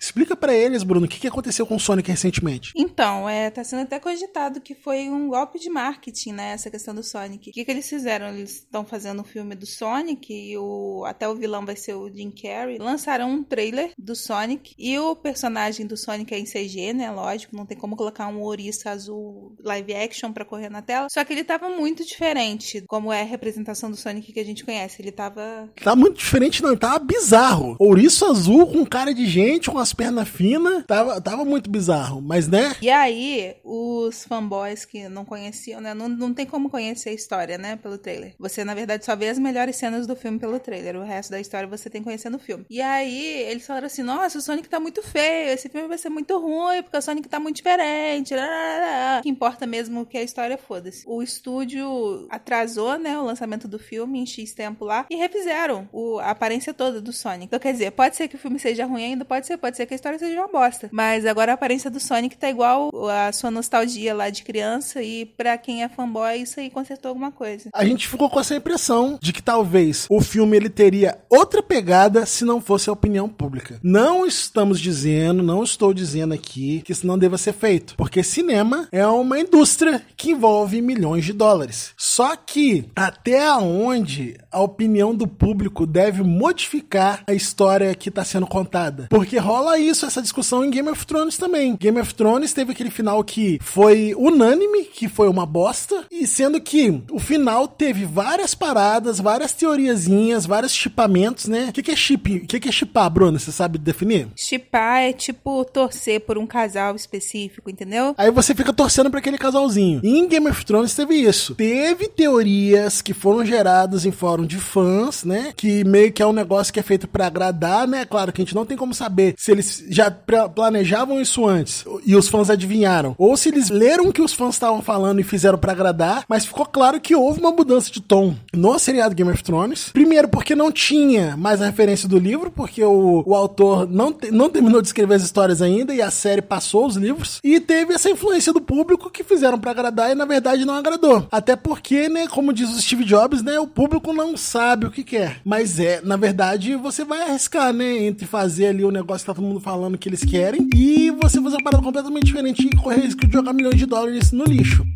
Explica 0.00 0.34
para 0.34 0.54
eles, 0.54 0.82
Bruno, 0.82 1.04
o 1.04 1.08
que 1.08 1.28
aconteceu 1.28 1.66
com 1.66 1.76
o 1.76 1.80
Sonic 1.80 2.10
recentemente. 2.10 2.72
Então, 2.74 3.28
é, 3.28 3.50
tá 3.50 3.62
sendo 3.62 3.82
até 3.82 4.00
cogitado 4.00 4.60
que 4.60 4.74
foi 4.74 5.10
um 5.10 5.28
golpe 5.28 5.58
de 5.58 5.68
marketing, 5.68 6.32
né? 6.32 6.52
Essa 6.52 6.70
questão 6.70 6.94
do 6.94 7.02
Sonic. 7.02 7.50
O 7.50 7.52
que, 7.52 7.64
que 7.64 7.70
eles 7.70 7.88
fizeram? 7.88 8.28
Eles 8.28 8.56
estão 8.56 8.84
fazendo 8.84 9.20
um 9.20 9.24
filme 9.24 9.54
do 9.54 9.66
Sonic 9.66 10.32
e 10.32 10.56
o, 10.56 11.04
até 11.06 11.28
o 11.28 11.34
vilão 11.34 11.66
vai 11.66 11.76
ser 11.76 11.94
o 11.94 12.08
Jim 12.08 12.30
Carrey. 12.30 12.78
Lançaram 12.78 13.30
um 13.30 13.44
trailer 13.44 13.92
do 13.98 14.16
Sonic 14.16 14.74
e 14.78 14.98
o 14.98 15.14
personagem 15.14 15.86
do 15.86 15.96
Sonic 15.96 16.34
é 16.34 16.38
em 16.38 16.44
CG, 16.44 16.94
né? 16.94 17.10
Lógico, 17.10 17.54
não 17.54 17.66
tem 17.66 17.76
como 17.76 17.94
colocar 17.94 18.26
um 18.28 18.40
ouriço 18.40 18.88
azul 18.88 19.54
live 19.62 19.94
action 19.94 20.32
para 20.32 20.46
correr 20.46 20.70
na 20.70 20.80
tela. 20.80 21.08
Só 21.10 21.22
que 21.24 21.32
ele 21.34 21.44
tava 21.44 21.68
muito 21.68 22.04
diferente, 22.06 22.82
como 22.88 23.12
é 23.12 23.20
a 23.20 23.24
representação 23.24 23.90
do 23.90 23.96
Sonic 23.96 24.32
que 24.32 24.40
a 24.40 24.44
gente 24.44 24.64
conhece. 24.64 25.02
Ele 25.02 25.12
tava. 25.12 25.68
Tá 25.82 25.94
muito 25.94 26.16
diferente, 26.16 26.62
não. 26.62 26.70
Ele 26.70 26.78
tava 26.78 26.98
bizarro. 26.98 27.76
Ouriço 27.78 28.24
azul 28.24 28.66
com 28.66 28.86
cara 28.86 29.12
de 29.12 29.26
gente, 29.26 29.70
com 29.70 29.78
as 29.78 29.89
pernas 29.92 30.28
finas. 30.28 30.84
Tava, 30.86 31.20
tava 31.20 31.44
muito 31.44 31.70
bizarro, 31.70 32.20
mas 32.20 32.48
né? 32.48 32.74
E 32.80 32.90
aí, 32.90 33.56
os 33.64 34.24
fanboys 34.24 34.84
que 34.84 35.08
não 35.08 35.24
conheciam, 35.24 35.80
né? 35.80 35.94
Não, 35.94 36.08
não 36.08 36.34
tem 36.34 36.46
como 36.46 36.70
conhecer 36.70 37.10
a 37.10 37.12
história, 37.12 37.58
né? 37.58 37.76
Pelo 37.76 37.98
trailer. 37.98 38.34
Você, 38.38 38.64
na 38.64 38.74
verdade, 38.74 39.04
só 39.04 39.14
vê 39.14 39.28
as 39.28 39.38
melhores 39.38 39.76
cenas 39.76 40.06
do 40.06 40.16
filme 40.16 40.38
pelo 40.38 40.58
trailer. 40.58 40.96
O 40.96 41.04
resto 41.04 41.30
da 41.30 41.40
história 41.40 41.68
você 41.68 41.88
tem 41.88 42.00
que 42.00 42.06
conhecer 42.06 42.30
no 42.30 42.38
filme. 42.38 42.64
E 42.68 42.80
aí, 42.80 43.42
eles 43.42 43.66
falaram 43.66 43.86
assim: 43.86 44.02
nossa, 44.02 44.38
o 44.38 44.40
Sonic 44.40 44.68
tá 44.68 44.80
muito 44.80 45.02
feio. 45.02 45.50
Esse 45.50 45.68
filme 45.68 45.88
vai 45.88 45.98
ser 45.98 46.08
muito 46.08 46.38
ruim, 46.38 46.82
porque 46.82 46.96
o 46.96 47.02
Sonic 47.02 47.28
tá 47.28 47.38
muito 47.38 47.56
diferente. 47.56 48.34
O 48.34 49.22
que 49.22 49.28
importa 49.28 49.66
mesmo 49.66 50.06
que 50.06 50.18
a 50.18 50.22
história 50.22 50.56
foda-se. 50.58 51.04
O 51.06 51.22
estúdio 51.22 52.26
atrasou, 52.30 52.98
né? 52.98 53.18
O 53.18 53.24
lançamento 53.24 53.68
do 53.68 53.78
filme 53.78 54.20
em 54.20 54.26
X 54.26 54.52
tempo 54.52 54.84
lá 54.84 55.06
e 55.08 55.16
refizeram 55.16 55.88
o, 55.92 56.18
a 56.18 56.30
aparência 56.30 56.72
toda 56.74 57.00
do 57.00 57.12
Sonic. 57.12 57.46
Então, 57.46 57.58
quer 57.58 57.72
dizer, 57.72 57.90
pode 57.92 58.16
ser 58.16 58.28
que 58.28 58.36
o 58.36 58.38
filme 58.38 58.58
seja 58.58 58.86
ruim 58.86 59.04
ainda, 59.04 59.24
pode 59.24 59.46
ser, 59.46 59.56
pode 59.56 59.76
ser 59.76 59.79
que 59.86 59.94
a 59.94 59.96
história 59.96 60.18
seja 60.18 60.38
uma 60.38 60.48
bosta. 60.48 60.88
Mas 60.92 61.26
agora 61.26 61.52
a 61.52 61.54
aparência 61.54 61.90
do 61.90 62.00
Sonic 62.00 62.36
tá 62.36 62.48
igual 62.48 62.90
a 63.08 63.32
sua 63.32 63.50
nostalgia 63.50 64.14
lá 64.14 64.30
de 64.30 64.42
criança 64.42 65.02
e 65.02 65.26
pra 65.26 65.56
quem 65.58 65.82
é 65.82 65.88
fanboy, 65.88 66.42
isso 66.42 66.60
aí 66.60 66.70
consertou 66.70 67.10
alguma 67.10 67.30
coisa. 67.30 67.70
A 67.74 67.84
gente 67.84 68.08
ficou 68.08 68.28
com 68.28 68.40
essa 68.40 68.54
impressão 68.54 69.18
de 69.20 69.32
que 69.32 69.42
talvez 69.42 70.06
o 70.10 70.20
filme 70.20 70.56
ele 70.56 70.68
teria 70.68 71.18
outra 71.28 71.62
pegada 71.62 72.26
se 72.26 72.44
não 72.44 72.60
fosse 72.60 72.88
a 72.88 72.92
opinião 72.92 73.28
pública. 73.28 73.78
Não 73.82 74.26
estamos 74.26 74.80
dizendo, 74.80 75.42
não 75.42 75.62
estou 75.62 75.92
dizendo 75.92 76.34
aqui 76.34 76.82
que 76.84 76.92
isso 76.92 77.06
não 77.06 77.18
deva 77.18 77.38
ser 77.38 77.52
feito, 77.52 77.94
porque 77.96 78.22
cinema 78.22 78.88
é 78.92 79.06
uma 79.06 79.38
indústria 79.38 80.02
que 80.16 80.30
envolve 80.30 80.80
milhões 80.80 81.24
de 81.24 81.32
dólares. 81.32 81.92
Só 81.96 82.36
que 82.36 82.86
até 82.94 83.50
onde 83.52 84.36
a 84.50 84.60
opinião 84.60 85.14
do 85.14 85.26
público 85.26 85.86
deve 85.86 86.22
modificar 86.22 87.22
a 87.26 87.32
história 87.32 87.94
que 87.94 88.08
está 88.08 88.24
sendo 88.24 88.46
contada? 88.46 89.06
Porque 89.10 89.38
rola 89.38 89.69
isso, 89.78 90.06
essa 90.06 90.22
discussão 90.22 90.64
em 90.64 90.70
Game 90.70 90.88
of 90.88 91.06
Thrones 91.06 91.36
também. 91.36 91.76
Game 91.76 92.00
of 92.00 92.14
Thrones 92.14 92.52
teve 92.52 92.72
aquele 92.72 92.90
final 92.90 93.22
que 93.22 93.58
foi 93.62 94.14
unânime, 94.16 94.84
que 94.84 95.08
foi 95.08 95.28
uma 95.28 95.46
bosta, 95.46 96.04
e 96.10 96.26
sendo 96.26 96.60
que 96.60 97.02
o 97.10 97.18
final 97.18 97.66
teve 97.66 98.04
várias 98.04 98.54
paradas, 98.54 99.20
várias 99.20 99.52
teoriazinhas, 99.52 100.46
vários 100.46 100.72
chipamentos, 100.72 101.46
né? 101.46 101.68
O 101.68 101.72
que, 101.72 101.82
que 101.82 101.90
é 101.90 101.96
chip? 101.96 102.36
O 102.36 102.46
que, 102.46 102.60
que 102.60 102.68
é 102.68 102.72
chipar, 102.72 103.10
Bruno? 103.10 103.38
Você 103.38 103.52
sabe 103.52 103.78
definir? 103.78 104.28
Chipar 104.36 105.02
é 105.02 105.12
tipo 105.12 105.64
torcer 105.64 106.20
por 106.20 106.38
um 106.38 106.46
casal 106.46 106.94
específico, 106.96 107.70
entendeu? 107.70 108.14
Aí 108.16 108.30
você 108.30 108.54
fica 108.54 108.72
torcendo 108.72 109.10
para 109.10 109.20
aquele 109.20 109.38
casalzinho. 109.38 110.00
E 110.02 110.18
em 110.18 110.28
Game 110.28 110.48
of 110.48 110.64
Thrones 110.64 110.94
teve 110.94 111.14
isso. 111.14 111.54
Teve 111.54 112.08
teorias 112.08 113.02
que 113.02 113.12
foram 113.12 113.44
geradas 113.44 114.04
em 114.04 114.10
fórum 114.10 114.46
de 114.46 114.58
fãs, 114.58 115.24
né? 115.24 115.52
Que 115.56 115.84
meio 115.84 116.12
que 116.12 116.22
é 116.22 116.26
um 116.26 116.32
negócio 116.32 116.72
que 116.72 116.80
é 116.80 116.82
feito 116.82 117.08
para 117.08 117.26
agradar, 117.26 117.86
né? 117.86 118.04
Claro 118.04 118.32
que 118.32 118.40
a 118.40 118.44
gente 118.44 118.54
não 118.54 118.66
tem 118.66 118.76
como 118.76 118.94
saber 118.94 119.34
se 119.36 119.50
eles 119.50 119.59
já 119.88 120.10
planejavam 120.10 121.20
isso 121.20 121.46
antes 121.46 121.84
e 122.04 122.16
os 122.16 122.28
fãs 122.28 122.50
adivinharam, 122.50 123.14
ou 123.18 123.36
se 123.36 123.48
eles 123.48 123.70
leram 123.70 124.08
o 124.08 124.12
que 124.12 124.22
os 124.22 124.32
fãs 124.32 124.54
estavam 124.54 124.82
falando 124.82 125.20
e 125.20 125.24
fizeram 125.24 125.58
para 125.58 125.72
agradar, 125.72 126.24
mas 126.28 126.44
ficou 126.44 126.66
claro 126.66 127.00
que 127.00 127.14
houve 127.14 127.40
uma 127.40 127.50
mudança 127.50 127.90
de 127.90 128.00
tom 128.00 128.34
no 128.52 128.78
seriado 128.78 129.14
Game 129.14 129.30
of 129.30 129.42
Thrones. 129.42 129.90
Primeiro, 129.92 130.28
porque 130.28 130.54
não 130.54 130.70
tinha 130.70 131.36
mais 131.36 131.60
a 131.60 131.66
referência 131.66 132.08
do 132.08 132.18
livro, 132.18 132.50
porque 132.50 132.82
o, 132.82 133.22
o 133.26 133.34
autor 133.34 133.88
não, 133.88 134.12
te, 134.12 134.30
não 134.30 134.48
terminou 134.48 134.80
de 134.80 134.88
escrever 134.88 135.14
as 135.14 135.22
histórias 135.22 135.62
ainda 135.62 135.94
e 135.94 136.02
a 136.02 136.10
série 136.10 136.42
passou 136.42 136.86
os 136.86 136.96
livros, 136.96 137.40
e 137.42 137.60
teve 137.60 137.94
essa 137.94 138.10
influência 138.10 138.52
do 138.52 138.60
público 138.60 139.10
que 139.10 139.24
fizeram 139.24 139.58
para 139.58 139.70
agradar 139.70 140.10
e 140.10 140.14
na 140.14 140.24
verdade 140.24 140.64
não 140.64 140.74
agradou. 140.74 141.26
Até 141.30 141.56
porque, 141.56 142.08
né, 142.08 142.26
como 142.26 142.52
diz 142.52 142.70
o 142.70 142.80
Steve 142.80 143.04
Jobs, 143.04 143.42
né, 143.42 143.58
o 143.58 143.66
público 143.66 144.12
não 144.12 144.36
sabe 144.36 144.86
o 144.86 144.90
que 144.90 145.04
quer. 145.04 145.40
Mas 145.44 145.78
é, 145.78 146.00
na 146.02 146.16
verdade, 146.16 146.76
você 146.76 147.04
vai 147.04 147.22
arriscar, 147.22 147.72
né, 147.72 148.04
entre 148.04 148.26
fazer 148.26 148.68
ali 148.68 148.84
o 148.84 148.90
negócio 148.90 149.24
que 149.24 149.32
tá 149.32 149.34
todo 149.40 149.48
mundo 149.48 149.60
falando 149.60 149.96
que 149.96 150.06
eles 150.06 150.22
querem 150.22 150.68
e 150.74 151.10
você 151.12 151.40
fazer 151.40 151.56
uma 151.56 151.64
parada 151.64 151.82
completamente 151.82 152.26
diferente 152.26 152.66
e 152.66 152.76
correr 152.76 153.00
risco 153.00 153.26
de 153.26 153.32
jogar 153.32 153.54
milhões 153.54 153.76
de 153.76 153.86
dólares 153.86 154.30
no 154.32 154.44
lixo. 154.44 154.86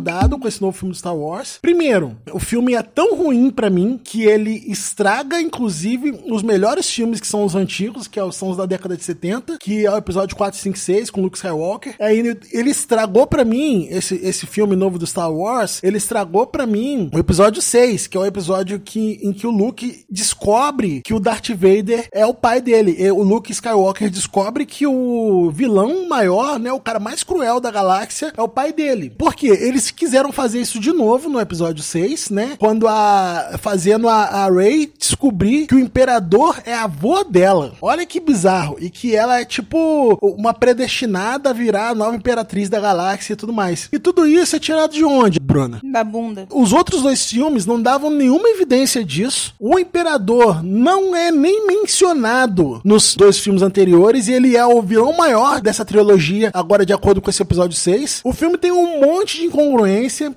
Incomodado 0.00 0.38
com 0.38 0.48
esse 0.48 0.60
novo 0.60 0.76
filme 0.76 0.94
Star 0.94 1.14
Wars. 1.14 1.58
Primeiro, 1.60 2.16
o 2.32 2.40
filme 2.40 2.74
é 2.74 2.82
tão 2.82 3.14
ruim 3.16 3.50
para 3.50 3.68
mim 3.68 4.00
que 4.02 4.24
ele 4.24 4.64
estraga, 4.66 5.40
inclusive, 5.40 6.18
os 6.28 6.42
melhores 6.42 6.90
filmes 6.90 7.20
que 7.20 7.26
são 7.26 7.44
os 7.44 7.54
antigos, 7.54 8.08
que 8.08 8.18
é 8.18 8.30
são 8.32 8.50
os 8.50 8.56
da 8.56 8.66
década 8.66 8.96
de 8.96 9.02
70, 9.02 9.58
que 9.58 9.84
é 9.84 9.90
o 9.90 9.96
episódio 9.96 10.36
4, 10.36 10.58
5, 10.58 10.78
6, 10.78 11.10
com 11.10 11.20
Luke 11.20 11.36
Skywalker. 11.36 11.96
Aí 12.00 12.18
ele, 12.18 12.38
ele 12.52 12.70
estragou 12.70 13.26
para 13.26 13.44
mim, 13.44 13.88
esse, 13.90 14.14
esse 14.16 14.46
filme 14.46 14.76
novo 14.76 14.98
do 14.98 15.06
Star 15.06 15.32
Wars, 15.32 15.80
ele 15.82 15.98
estragou 15.98 16.46
para 16.46 16.66
mim 16.66 17.10
o 17.12 17.18
episódio 17.18 17.60
6, 17.60 18.06
que 18.06 18.16
é 18.16 18.20
o 18.20 18.26
episódio 18.26 18.78
que, 18.78 19.18
em 19.22 19.32
que 19.32 19.46
o 19.46 19.50
Luke 19.50 20.04
descobre 20.08 21.02
que 21.04 21.12
o 21.12 21.20
Darth 21.20 21.50
Vader 21.50 22.08
é 22.12 22.24
o 22.24 22.34
pai 22.34 22.60
dele. 22.60 22.94
E 22.98 23.10
o 23.10 23.22
Luke 23.22 23.52
Skywalker 23.52 24.10
descobre 24.10 24.64
que 24.64 24.86
o 24.86 25.50
vilão 25.50 26.08
maior, 26.08 26.58
né, 26.58 26.72
o 26.72 26.80
cara 26.80 27.00
mais 27.00 27.22
cruel 27.22 27.60
da 27.60 27.70
galáxia, 27.70 28.32
é 28.36 28.42
o 28.42 28.48
pai 28.48 28.72
dele. 28.72 29.10
Por 29.10 29.34
quê? 29.34 29.48
Eles 29.90 29.92
quiseram 29.92 30.30
fazer 30.30 30.60
isso 30.60 30.78
de 30.78 30.92
novo 30.92 31.28
no 31.28 31.40
episódio 31.40 31.82
6, 31.82 32.30
né? 32.30 32.52
Quando 32.58 32.86
a. 32.86 33.58
fazendo 33.60 34.08
a, 34.08 34.24
a 34.24 34.50
Rey 34.50 34.92
descobrir 34.96 35.66
que 35.66 35.74
o 35.74 35.78
imperador 35.78 36.60
é 36.64 36.74
avô 36.74 37.24
dela. 37.24 37.72
Olha 37.82 38.06
que 38.06 38.20
bizarro. 38.20 38.76
E 38.78 38.88
que 38.88 39.14
ela 39.14 39.40
é 39.40 39.44
tipo 39.44 40.16
uma 40.22 40.54
predestinada 40.54 41.50
a 41.50 41.52
virar 41.52 41.88
a 41.88 41.94
nova 41.94 42.14
imperatriz 42.14 42.68
da 42.68 42.78
galáxia 42.78 43.32
e 43.32 43.36
tudo 43.36 43.52
mais. 43.52 43.88
E 43.92 43.98
tudo 43.98 44.26
isso 44.26 44.54
é 44.54 44.58
tirado 44.58 44.92
de 44.92 45.04
onde, 45.04 45.40
Bruna? 45.40 45.80
Da 45.82 46.04
bunda. 46.04 46.46
Os 46.52 46.72
outros 46.72 47.02
dois 47.02 47.26
filmes 47.26 47.66
não 47.66 47.80
davam 47.80 48.10
nenhuma 48.10 48.48
evidência 48.48 49.04
disso. 49.04 49.54
O 49.58 49.78
imperador 49.78 50.62
não 50.62 51.16
é 51.16 51.32
nem 51.32 51.66
mencionado 51.66 52.80
nos 52.84 53.16
dois 53.16 53.38
filmes 53.38 53.62
anteriores 53.62 54.28
e 54.28 54.32
ele 54.32 54.56
é 54.56 54.64
o 54.64 54.80
vilão 54.82 55.16
maior 55.16 55.60
dessa 55.60 55.84
trilogia, 55.84 56.50
agora 56.54 56.86
de 56.86 56.92
acordo 56.92 57.20
com 57.20 57.30
esse 57.30 57.42
episódio 57.42 57.76
6. 57.76 58.20
O 58.24 58.32
filme 58.32 58.56
tem 58.56 58.70
um 58.70 59.00
monte 59.00 59.38
de 59.38 59.46
incongruência, 59.46 59.79